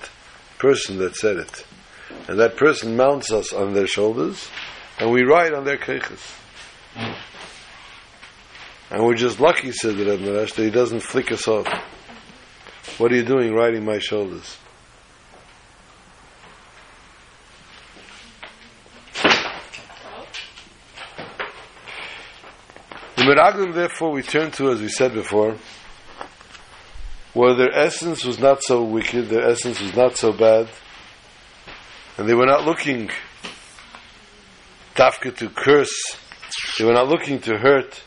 person 0.58 0.98
that 0.98 1.16
said 1.16 1.38
it, 1.38 1.66
and 2.28 2.40
that 2.40 2.58
person 2.58 2.96
mounts 2.96 3.32
us 3.32 3.54
on 3.54 3.74
their 3.74 3.88
shoulders, 3.88 4.50
and 5.00 5.12
we 5.12 5.24
ride 5.24 5.54
on 5.54 5.66
their 5.66 5.78
keiches. 5.78 6.20
And 8.90 9.04
we're 9.04 9.16
just 9.16 9.40
lucky, 9.40 9.72
said 9.72 9.98
the 9.98 10.06
Rebbe 10.06 10.24
Maharash, 10.24 10.54
that 10.56 10.64
he 10.64 10.70
doesn't 10.70 11.02
flick 11.02 11.32
us 11.32 11.48
off. 11.48 11.68
What 12.98 13.12
are 13.12 13.16
you 13.16 13.26
doing 13.26 13.54
riding 13.54 13.84
my 13.84 14.00
shoulders? 14.00 14.58
The 23.16 23.24
Meraglim, 23.24 23.74
therefore, 23.74 24.12
we 24.12 24.22
turn 24.22 24.52
to, 24.52 24.70
as 24.70 24.80
we 24.80 24.88
said 24.88 25.14
before, 25.14 25.56
where 27.36 27.54
their 27.54 27.78
essence 27.78 28.24
was 28.24 28.40
not 28.40 28.64
so 28.64 28.82
wicked, 28.82 29.28
their 29.28 29.44
essence 29.44 29.82
was 29.82 29.94
not 29.94 30.16
so 30.16 30.32
bad, 30.32 30.70
and 32.18 32.30
they 32.30 32.34
were 32.34 32.46
not 32.46 32.64
looking 32.64 33.10
tafka 34.96 35.36
to 35.36 35.50
curse, 35.50 36.16
they 36.80 36.86
were 36.86 36.94
not 36.94 37.10
looking 37.10 37.40
to 37.42 37.58
hurt, 37.58 38.02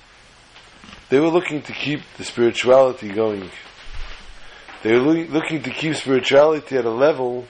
they 1.11 1.21
were 1.21 1.29
looking 1.29 1.61
to 1.61 1.75
keep 1.75 2.01
the 2.17 2.25
spirituality 2.25 3.11
going. 3.11 3.51
They 4.83 4.93
were 4.93 5.01
loo- 5.01 5.27
looking 5.27 5.63
to 5.65 5.71
keep 5.71 5.95
spirituality 5.97 6.77
at 6.79 6.87
a 6.87 6.91
level 6.91 7.47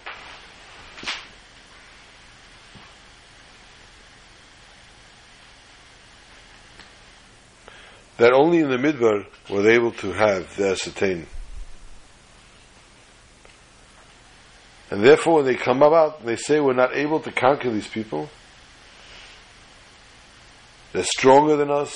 that 8.17 8.33
only 8.33 8.59
in 8.59 8.69
the 8.69 8.79
midbar 8.79 9.27
were 9.49 9.63
they 9.63 9.75
able 9.75 9.93
to 9.93 10.11
have 10.11 10.57
the 10.57 10.71
ascertain. 10.71 11.29
And 14.91 15.05
therefore, 15.05 15.37
when 15.37 15.45
they 15.45 15.55
come 15.55 15.83
about, 15.83 16.25
they 16.25 16.37
say 16.37 16.61
we're 16.61 16.73
not 16.73 16.97
able 16.97 17.21
to 17.21 17.33
conquer 17.33 17.71
these 17.71 17.89
people. 17.89 18.31
They're 20.93 21.05
stronger 21.05 21.57
than 21.57 21.71
us. 21.71 21.95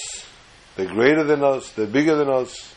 They're 0.77 0.87
greater 0.87 1.25
than 1.25 1.43
us. 1.43 1.71
They're 1.71 1.87
bigger 1.87 2.17
than 2.17 2.29
us. 2.29 2.75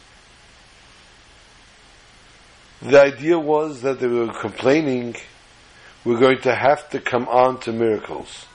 The 2.81 3.01
idea 3.01 3.37
was 3.37 3.81
that 3.81 3.99
they 3.99 4.07
were 4.07 4.31
complaining 4.39 5.15
we're 6.05 6.19
going 6.19 6.39
to 6.41 6.53
have 6.53 6.87
to 6.91 6.99
come 6.99 7.27
on 7.27 7.59
to 7.61 7.73
miracles. 7.73 8.45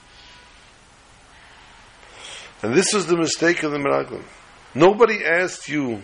And 2.63 2.73
this 2.73 2.93
was 2.93 3.07
the 3.07 3.17
mistake 3.17 3.63
of 3.63 3.71
the 3.71 3.77
Meraglim. 3.77 4.23
Nobody 4.73 5.25
asked 5.25 5.67
you, 5.67 6.01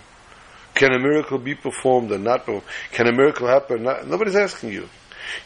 can 0.76 0.92
a 0.92 1.00
miracle 1.00 1.38
be 1.38 1.56
performed 1.56 2.12
or 2.12 2.18
not? 2.18 2.46
Can 2.92 3.08
a 3.08 3.14
miracle 3.14 3.48
happen? 3.48 3.84
Nobody's 3.84 4.36
asking 4.36 4.74
you. 4.74 4.90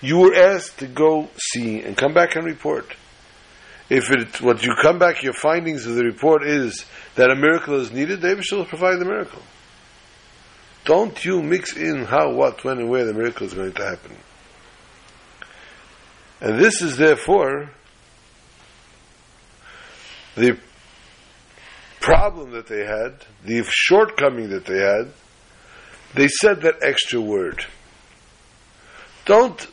You 0.01 0.19
were 0.19 0.35
asked 0.35 0.79
to 0.79 0.87
go 0.87 1.29
see 1.37 1.81
and 1.81 1.97
come 1.97 2.13
back 2.13 2.35
and 2.35 2.45
report. 2.45 2.95
If 3.89 4.09
it, 4.09 4.41
what 4.41 4.63
you 4.63 4.73
come 4.81 4.99
back, 4.99 5.21
your 5.21 5.33
findings 5.33 5.85
of 5.85 5.95
the 5.95 6.05
report 6.05 6.45
is 6.45 6.85
that 7.15 7.29
a 7.29 7.35
miracle 7.35 7.79
is 7.79 7.91
needed, 7.91 8.21
Abishah 8.21 8.53
will 8.53 8.65
provide 8.65 8.99
the 8.99 9.05
miracle. 9.05 9.41
Don't 10.85 11.23
you 11.25 11.41
mix 11.43 11.75
in 11.75 12.05
how, 12.05 12.31
what, 12.31 12.63
when, 12.63 12.79
and 12.79 12.89
where 12.89 13.05
the 13.05 13.13
miracle 13.13 13.45
is 13.45 13.53
going 13.53 13.73
to 13.73 13.83
happen. 13.83 14.15
And 16.39 16.59
this 16.59 16.81
is 16.81 16.97
therefore 16.97 17.69
the 20.35 20.57
problem 21.99 22.51
that 22.51 22.67
they 22.67 22.85
had, 22.85 23.15
the 23.43 23.63
shortcoming 23.69 24.49
that 24.49 24.65
they 24.65 24.79
had. 24.79 25.11
They 26.15 26.27
said 26.27 26.61
that 26.61 26.75
extra 26.81 27.21
word. 27.21 27.65
Don't 29.25 29.67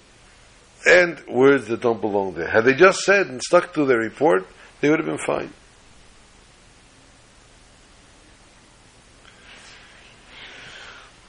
add 0.87 1.27
words 1.29 1.69
that 1.69 1.81
don't 1.81 2.01
belong 2.01 2.35
there. 2.35 2.49
Had 2.49 2.65
they 2.65 2.75
just 2.75 3.01
said 3.01 3.27
and 3.27 3.43
stuck 3.43 3.73
to 3.75 3.85
their 3.85 3.99
report, 3.99 4.47
they 4.81 4.91
would 4.91 4.99
have 4.99 5.07
been 5.07 5.19
fine. 5.19 5.53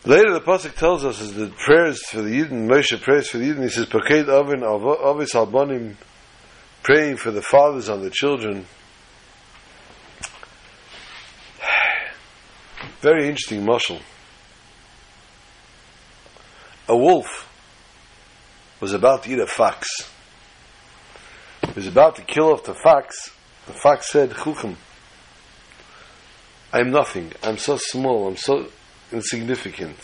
Later, 0.05 0.33
the 0.33 0.41
pasuk 0.41 0.75
tells 0.75 1.03
us 1.05 1.19
is 1.19 1.33
the 1.33 1.47
prayers 1.47 2.03
for 2.07 2.21
the 2.21 2.29
Yidden. 2.31 2.67
Moshe 2.67 2.99
prays 3.01 3.29
for 3.29 3.37
the 3.37 3.49
Yidden. 3.49 3.63
He 3.63 3.69
says, 3.69 3.85
"Paked 3.85 4.29
oven 4.29 4.63
avis 4.63 5.33
albanim," 5.33 5.95
praying 6.83 7.17
for 7.17 7.31
the 7.31 7.41
fathers 7.41 7.89
on 7.89 8.01
the 8.01 8.09
children. 8.09 8.65
Very 13.01 13.27
interesting 13.27 13.65
mushal. 13.65 14.01
A 16.87 16.97
wolf 16.97 17.48
was 18.79 18.93
about 18.93 19.23
to 19.23 19.31
eat 19.31 19.39
a 19.39 19.47
fox. 19.47 19.87
He 21.65 21.73
was 21.73 21.87
about 21.87 22.15
to 22.15 22.21
kill 22.21 22.53
off 22.53 22.63
the 22.63 22.73
fox. 22.73 23.31
The 23.65 23.73
fox 23.73 24.09
said, 24.09 24.31
"Chuchem, 24.31 24.75
I'm 26.71 26.91
nothing. 26.91 27.33
I'm 27.43 27.57
so 27.57 27.77
small. 27.77 28.27
I'm 28.27 28.37
so 28.37 28.67
insignificant. 29.11 29.97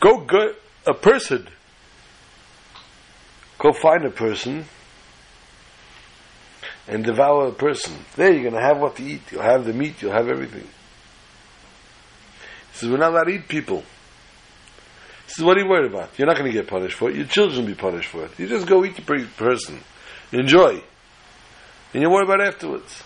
Go 0.00 0.20
get 0.20 0.56
a 0.86 0.94
person. 0.94 1.48
Go 3.58 3.72
find 3.72 4.04
a 4.04 4.10
person 4.10 4.66
and 6.86 7.04
devour 7.04 7.48
a 7.48 7.52
person. 7.52 7.94
There 8.16 8.32
you're 8.32 8.42
going 8.42 8.54
to 8.54 8.62
have 8.62 8.78
what 8.78 8.96
to 8.96 9.02
eat. 9.02 9.20
You'll 9.30 9.42
have 9.42 9.64
the 9.64 9.72
meat. 9.72 10.00
You'll 10.00 10.12
have 10.12 10.28
everything. 10.28 10.66
He 12.72 12.78
says, 12.78 12.88
we're 12.88 12.96
not 12.96 13.12
allowed 13.12 13.24
to 13.24 13.30
eat 13.30 13.48
people. 13.48 13.82
He 15.28 15.34
says, 15.34 15.44
what 15.44 15.58
are 15.58 15.60
you 15.60 15.68
worried 15.68 15.92
about? 15.92 16.18
You're 16.18 16.26
not 16.26 16.38
going 16.38 16.50
to 16.50 16.56
get 16.56 16.66
punished 16.68 16.96
for 16.96 17.10
it. 17.10 17.16
Your 17.16 17.26
children 17.26 17.60
will 17.60 17.66
be 17.66 17.74
punished 17.74 18.08
for 18.08 18.24
it. 18.24 18.30
You 18.38 18.48
just 18.48 18.66
go 18.66 18.82
eat 18.82 18.96
the 18.96 19.02
person. 19.36 19.78
Enjoy. 20.32 20.82
And 21.92 22.02
you 22.02 22.08
worry 22.08 22.24
about 22.24 22.40
afterwards. 22.40 23.02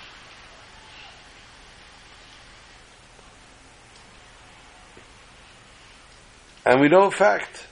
And 6.65 6.81
we 6.81 6.89
know 6.89 7.07
a 7.07 7.11
fact 7.11 7.67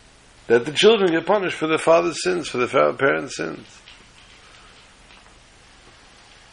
that 0.49 0.67
the 0.67 0.73
children 0.73 1.13
get 1.13 1.27
punished 1.27 1.55
for 1.55 1.69
their 1.69 1.79
father's 1.79 2.21
sins, 2.21 2.49
for 2.49 2.59
their 2.59 2.93
parents' 2.95 3.37
sins. 3.37 3.69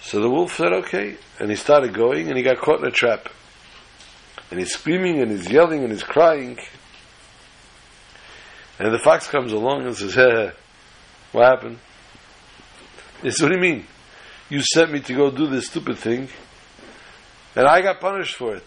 So 0.01 0.21
the 0.21 0.29
wolf 0.29 0.55
said, 0.55 0.71
okay. 0.71 1.17
And 1.39 1.49
he 1.49 1.55
started 1.55 1.95
going 1.95 2.27
and 2.27 2.37
he 2.37 2.43
got 2.43 2.59
caught 2.59 2.79
in 2.79 2.85
a 2.85 2.91
trap. 2.91 3.27
And 4.51 4.59
he's 4.59 4.71
screaming 4.71 5.19
and 5.19 5.31
he's 5.31 5.49
yelling 5.49 5.81
and 5.81 5.91
he's 5.91 6.03
crying. 6.03 6.59
And 8.79 8.93
the 8.93 8.99
fox 8.99 9.27
comes 9.27 9.51
along 9.51 9.85
and 9.85 9.95
says, 9.95 10.13
hey, 10.13 10.51
what 11.31 11.45
happened? 11.45 11.79
He 13.21 13.31
says, 13.31 13.41
what 13.41 13.49
do 13.49 13.55
you 13.55 13.61
mean? 13.61 13.85
You 14.49 14.61
sent 14.61 14.91
me 14.91 14.99
to 15.01 15.13
go 15.13 15.31
do 15.31 15.47
this 15.47 15.67
stupid 15.67 15.97
thing 15.97 16.29
and 17.55 17.65
I 17.67 17.81
got 17.81 17.99
punished 17.99 18.35
for 18.35 18.55
it. 18.55 18.63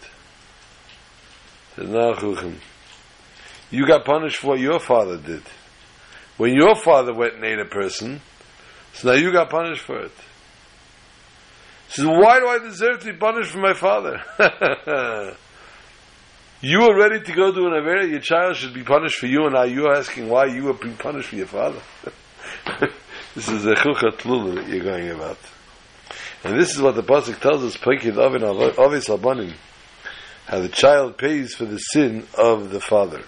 He 1.77 1.83
says, 1.83 1.91
no. 1.91 2.55
You 3.71 3.87
got 3.87 4.05
punished 4.05 4.39
for 4.39 4.49
what 4.49 4.59
your 4.59 4.81
father 4.81 5.17
did. 5.17 5.43
When 6.37 6.55
your 6.55 6.75
father 6.75 7.15
went 7.15 7.35
and 7.35 7.45
ate 7.45 7.61
a 7.61 7.67
person, 7.67 8.21
so 8.95 9.13
now 9.13 9.15
you 9.15 9.33
got 9.33 9.49
punished 9.49 9.83
for 9.83 10.01
it. 10.01 10.13
He 11.87 11.93
says, 11.93 12.07
why 12.07 12.41
do 12.41 12.49
I 12.49 12.59
deserve 12.59 12.99
to 13.01 13.13
be 13.13 13.19
punished 13.19 13.53
for 13.53 13.59
my 13.59 13.75
father? 13.75 14.21
you 16.61 16.81
were 16.81 16.97
ready 16.97 17.25
to 17.25 17.33
go 17.33 17.53
to 17.53 17.67
an 17.67 17.73
Avera, 17.73 18.09
your 18.09 18.21
child 18.21 18.57
should 18.57 18.75
be 18.75 18.83
punished 18.83 19.19
for 19.19 19.27
you, 19.27 19.45
and 19.45 19.55
now 19.55 19.63
you're 19.63 19.95
asking 19.95 20.29
why 20.29 20.47
you 20.47 20.65
were 20.65 20.75
being 20.75 20.97
punished 20.97 21.31
for 21.31 21.37
your 21.37 21.47
father. 21.47 21.81
this 23.35 23.49
is 23.49 23.63
the 23.63 23.75
chukha 23.75 24.13
tlula 24.13 24.57
that 24.57 24.69
you're 24.69 24.85
going 24.85 25.11
about. 25.11 25.39
And 26.45 26.59
this 26.59 26.75
is 26.75 26.83
what 26.83 26.97
the 26.97 27.03
Pasuk 27.03 27.41
tells 27.41 27.63
us, 27.65 27.77
Pekid 27.77 28.19
Avin 28.19 28.43
Avis 28.45 29.09
Abanim, 29.09 29.55
how 30.47 30.61
the 30.61 30.69
child 30.69 31.17
pays 31.17 31.55
for 31.55 31.65
the 31.65 31.79
sin 31.79 32.27
of 32.37 32.71
the 32.71 32.81
father. 32.81 33.23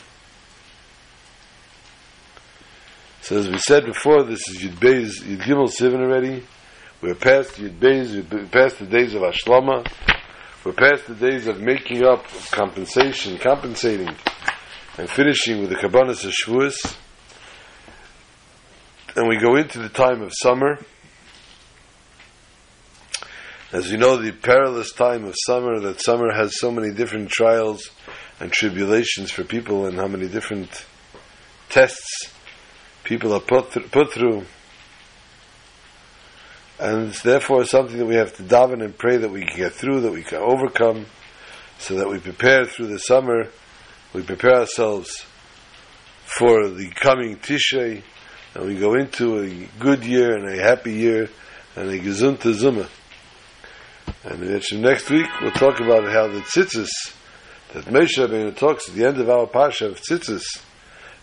So 3.23 3.39
as 3.39 3.49
we 3.49 3.59
said 3.59 3.85
before, 3.87 4.25
this 4.25 4.47
is 4.49 4.63
Yud 4.63 4.75
Beis, 4.79 5.23
Yud 5.23 5.43
Gimel 5.43 5.71
Sivan 5.71 6.01
already. 6.01 6.45
We're 7.01 7.15
past 7.15 7.55
Yud 7.55 7.79
Beis, 7.79 8.31
we're 8.33 8.47
past 8.47 8.79
the 8.79 8.87
days 8.87 9.15
of 9.15 9.23
Ashlama. 9.23 9.87
We're 10.65 10.75
past 10.75 11.09
the 11.09 11.17
days 11.17 11.49
of 11.49 11.61
making 11.61 12.05
up, 12.05 12.25
compensation, 12.53 13.37
compensating, 13.37 14.15
and 14.97 15.11
finishing 15.11 15.61
with 15.61 15.71
the 15.71 15.75
Kabbanas 15.75 16.25
of 16.25 16.31
Shavuos. 16.31 16.97
And 19.17 19.29
we 19.29 19.39
go 19.39 19.57
into 19.57 19.81
the 19.81 19.89
time 19.89 20.23
of 20.23 20.33
summer. 20.33 20.79
As 23.73 23.91
you 23.91 23.99
know, 23.99 24.19
the 24.19 24.31
perilous 24.31 24.93
time 24.93 25.25
of 25.25 25.35
summer, 25.37 25.81
that 25.81 26.01
summer 26.01 26.33
has 26.33 26.61
so 26.61 26.71
many 26.71 26.95
different 26.95 27.31
trials 27.31 27.91
and 28.39 28.53
tribulations 28.53 29.33
for 29.33 29.43
people, 29.43 29.87
and 29.87 29.99
how 29.99 30.07
many 30.07 30.29
different 30.29 30.87
tests 31.71 32.33
people 33.03 33.33
are 33.33 33.41
put, 33.41 33.73
th- 33.73 33.91
put 33.91 34.13
through. 34.13 34.45
And 36.83 37.11
it's 37.11 37.23
therefore 37.23 37.65
something 37.65 37.97
that 37.97 38.07
we 38.07 38.17
have 38.17 38.35
to 38.39 38.43
daven 38.43 38.83
and 38.83 38.99
pray 38.99 39.17
that 39.17 39.31
we 39.31 39.47
can 39.47 39.57
get 39.57 39.73
through, 39.73 40.01
that 40.01 40.11
we 40.11 40.25
can 40.25 40.39
overcome, 40.39 41.07
so 41.79 41.95
that 41.95 42.09
we 42.09 42.19
prepare 42.19 42.65
through 42.65 42.89
the 42.89 42.99
summer, 42.99 43.45
we 44.13 44.23
prepare 44.23 44.57
ourselves 44.57 45.25
for 46.25 46.69
the 46.71 46.91
coming 46.91 47.37
Tishrei, 47.37 48.03
and 48.57 48.67
we 48.67 48.75
go 48.75 48.95
into 48.95 49.39
a 49.39 49.69
good 49.79 50.05
year 50.05 50.35
and 50.37 50.59
a 50.59 50.61
happy 50.61 50.95
year 50.95 51.31
and 51.77 51.89
a 51.89 52.01
gesunte 52.01 52.53
Zuma. 52.53 52.89
And 54.25 54.41
next 54.83 55.09
week 55.09 55.29
we'll 55.41 55.53
talk 55.53 55.79
about 55.79 56.11
how 56.11 56.27
the 56.27 56.41
tzitzis 56.41 56.91
that 57.75 57.85
Moshe 57.85 58.19
Rabbeinu 58.19 58.57
talks 58.57 58.89
at 58.89 58.97
the 58.97 59.07
end 59.07 59.19
of 59.19 59.31
our 59.31 59.47
parsha 59.47 59.87
of 59.87 60.01
tzitzis, 60.01 60.43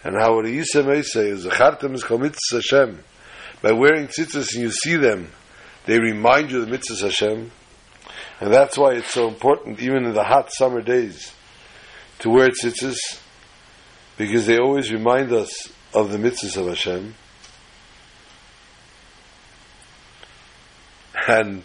and 0.05 0.16
how 0.16 0.36
what 0.36 0.45
Yisem 0.45 1.03
say 1.03 1.32
is 1.32 1.45
Zachartem 1.45 1.95
is 1.95 2.10
Mitzvah 2.10 2.62
Hashem. 2.62 3.03
By 3.62 3.74
wearing 3.74 4.07
tzitzis 4.07 4.53
and 4.53 4.64
you 4.64 4.72
see 4.72 4.95
them, 4.95 5.30
they 5.86 6.00
remind 6.00 6.52
you 6.52 6.60
of 6.60 6.66
the 6.66 6.72
Mitzvah 6.72 7.08
Hashem, 7.08 7.52
and 8.40 8.54
that's 8.54 8.78
why 8.78 8.94
it's 8.94 9.12
so 9.12 9.28
important, 9.28 9.82
even 9.82 10.06
in 10.06 10.14
the 10.14 10.24
hot 10.24 10.52
summer 10.54 10.82
days, 10.82 11.34
to 12.20 12.30
wear 12.30 12.50
tzitzis, 12.50 12.98
because 14.18 14.46
they 14.46 14.58
always 14.58 14.92
remind 14.92 15.32
us 15.34 15.70
of 15.94 16.12
the 16.12 16.18
mitzvahs 16.18 16.58
of 16.58 16.68
Hashem. 16.68 17.16
And 21.28 21.64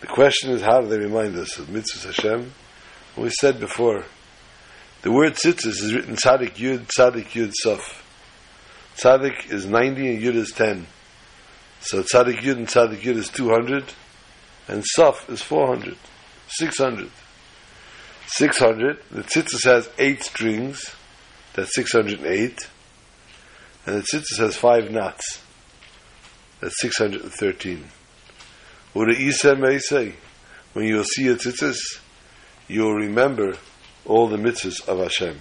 the 0.00 0.06
question 0.06 0.50
is, 0.50 0.62
how 0.62 0.80
do 0.80 0.88
they 0.88 0.98
remind 0.98 1.36
us 1.36 1.58
of 1.58 1.66
mitzvahs 1.66 2.06
Hashem? 2.06 2.52
we 3.16 3.30
said 3.30 3.60
before, 3.60 4.04
the 5.02 5.12
word 5.12 5.34
tzitzis 5.34 5.82
is 5.82 5.94
written 5.94 6.16
tzadik 6.16 6.54
yud, 6.54 6.86
tzadik 6.86 7.30
yud 7.30 7.52
sof. 7.54 8.06
Tzadik 8.96 9.50
is 9.50 9.66
90 9.66 10.14
and 10.14 10.22
yud 10.22 10.36
is 10.36 10.52
10. 10.52 10.86
So 11.80 12.02
tzadik 12.02 12.40
yud 12.40 12.56
and 12.56 12.68
tzadik 12.68 13.00
yud 13.00 13.16
is 13.16 13.28
200, 13.30 13.84
and 14.68 14.84
sof 14.86 15.28
is 15.30 15.42
400, 15.42 15.96
600. 16.48 17.10
600, 18.26 19.02
the 19.10 19.22
tzitzis 19.22 19.64
has 19.64 19.88
8 19.98 20.22
strings, 20.22 20.94
that's 21.54 21.74
608, 21.74 22.68
and 23.86 23.96
the 23.96 24.02
tzitzis 24.02 24.38
has 24.38 24.56
5 24.56 24.90
knots, 24.90 25.42
that's 26.60 26.80
613. 26.80 27.84
What 28.92 29.08
the 29.08 29.20
Isa 29.20 29.56
may 29.56 29.78
say, 29.78 30.14
when 30.74 30.84
you'll 30.84 31.04
see 31.04 31.28
a 31.28 31.34
tzitzis, 31.34 31.78
you'll 32.68 32.94
remember 32.94 33.54
all 34.04 34.28
the 34.28 34.36
mitzvahs 34.36 34.86
of 34.86 34.98
Hashem. 34.98 35.38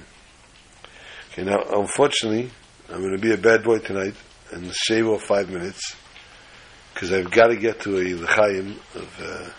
Okay, 1.31 1.43
now, 1.43 1.63
unfortunately, 1.71 2.49
I'm 2.89 3.01
going 3.01 3.15
to 3.15 3.21
be 3.21 3.33
a 3.33 3.37
bad 3.37 3.63
boy 3.63 3.79
tonight 3.79 4.15
and 4.51 4.73
shave 4.73 5.07
off 5.07 5.23
five 5.23 5.49
minutes 5.49 5.95
because 6.99 7.13
I've 7.13 7.31
got 7.31 7.47
to 7.47 7.55
get 7.55 7.79
to 7.81 7.97
a 7.97 8.13
l'chaim 8.13 8.77
of 8.93 9.21
uh, 9.23 9.49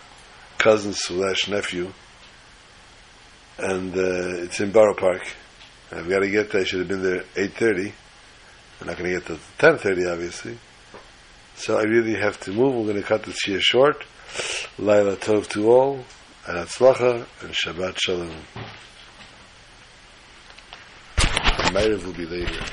cousin 0.59 0.93
slash 0.93 1.49
nephew, 1.49 1.91
and 3.59 3.97
uh, 3.97 4.43
it's 4.45 4.61
in 4.61 4.70
Borough 4.72 4.95
Park. 4.95 5.22
I've 5.91 6.07
got 6.07 6.18
to 6.18 6.28
get 6.28 6.51
there. 6.51 6.61
I 6.61 6.64
should 6.64 6.80
have 6.80 6.88
been 6.88 7.03
there 7.03 7.24
eight 7.36 7.55
thirty. 7.55 7.95
I'm 8.78 8.88
not 8.88 8.99
going 8.99 9.11
to 9.11 9.18
get 9.18 9.26
to 9.28 9.38
ten 9.57 9.78
thirty, 9.78 10.07
obviously. 10.07 10.59
So 11.55 11.78
I 11.78 11.84
really 11.84 12.14
have 12.14 12.38
to 12.41 12.53
move. 12.53 12.74
We're 12.74 12.93
going 12.93 12.97
to 12.97 13.03
cut 13.03 13.22
the 13.22 13.32
shir 13.32 13.59
short. 13.59 14.05
Laila 14.78 15.16
tov 15.16 15.49
to 15.49 15.72
all 15.72 16.05
and 16.47 16.59
Atzlacha 16.59 17.26
and 17.41 17.53
Shabbat 17.53 17.99
Shalom. 17.99 18.36
Maariv 21.72 22.05
will 22.05 22.12
be 22.12 22.26
later. 22.26 22.66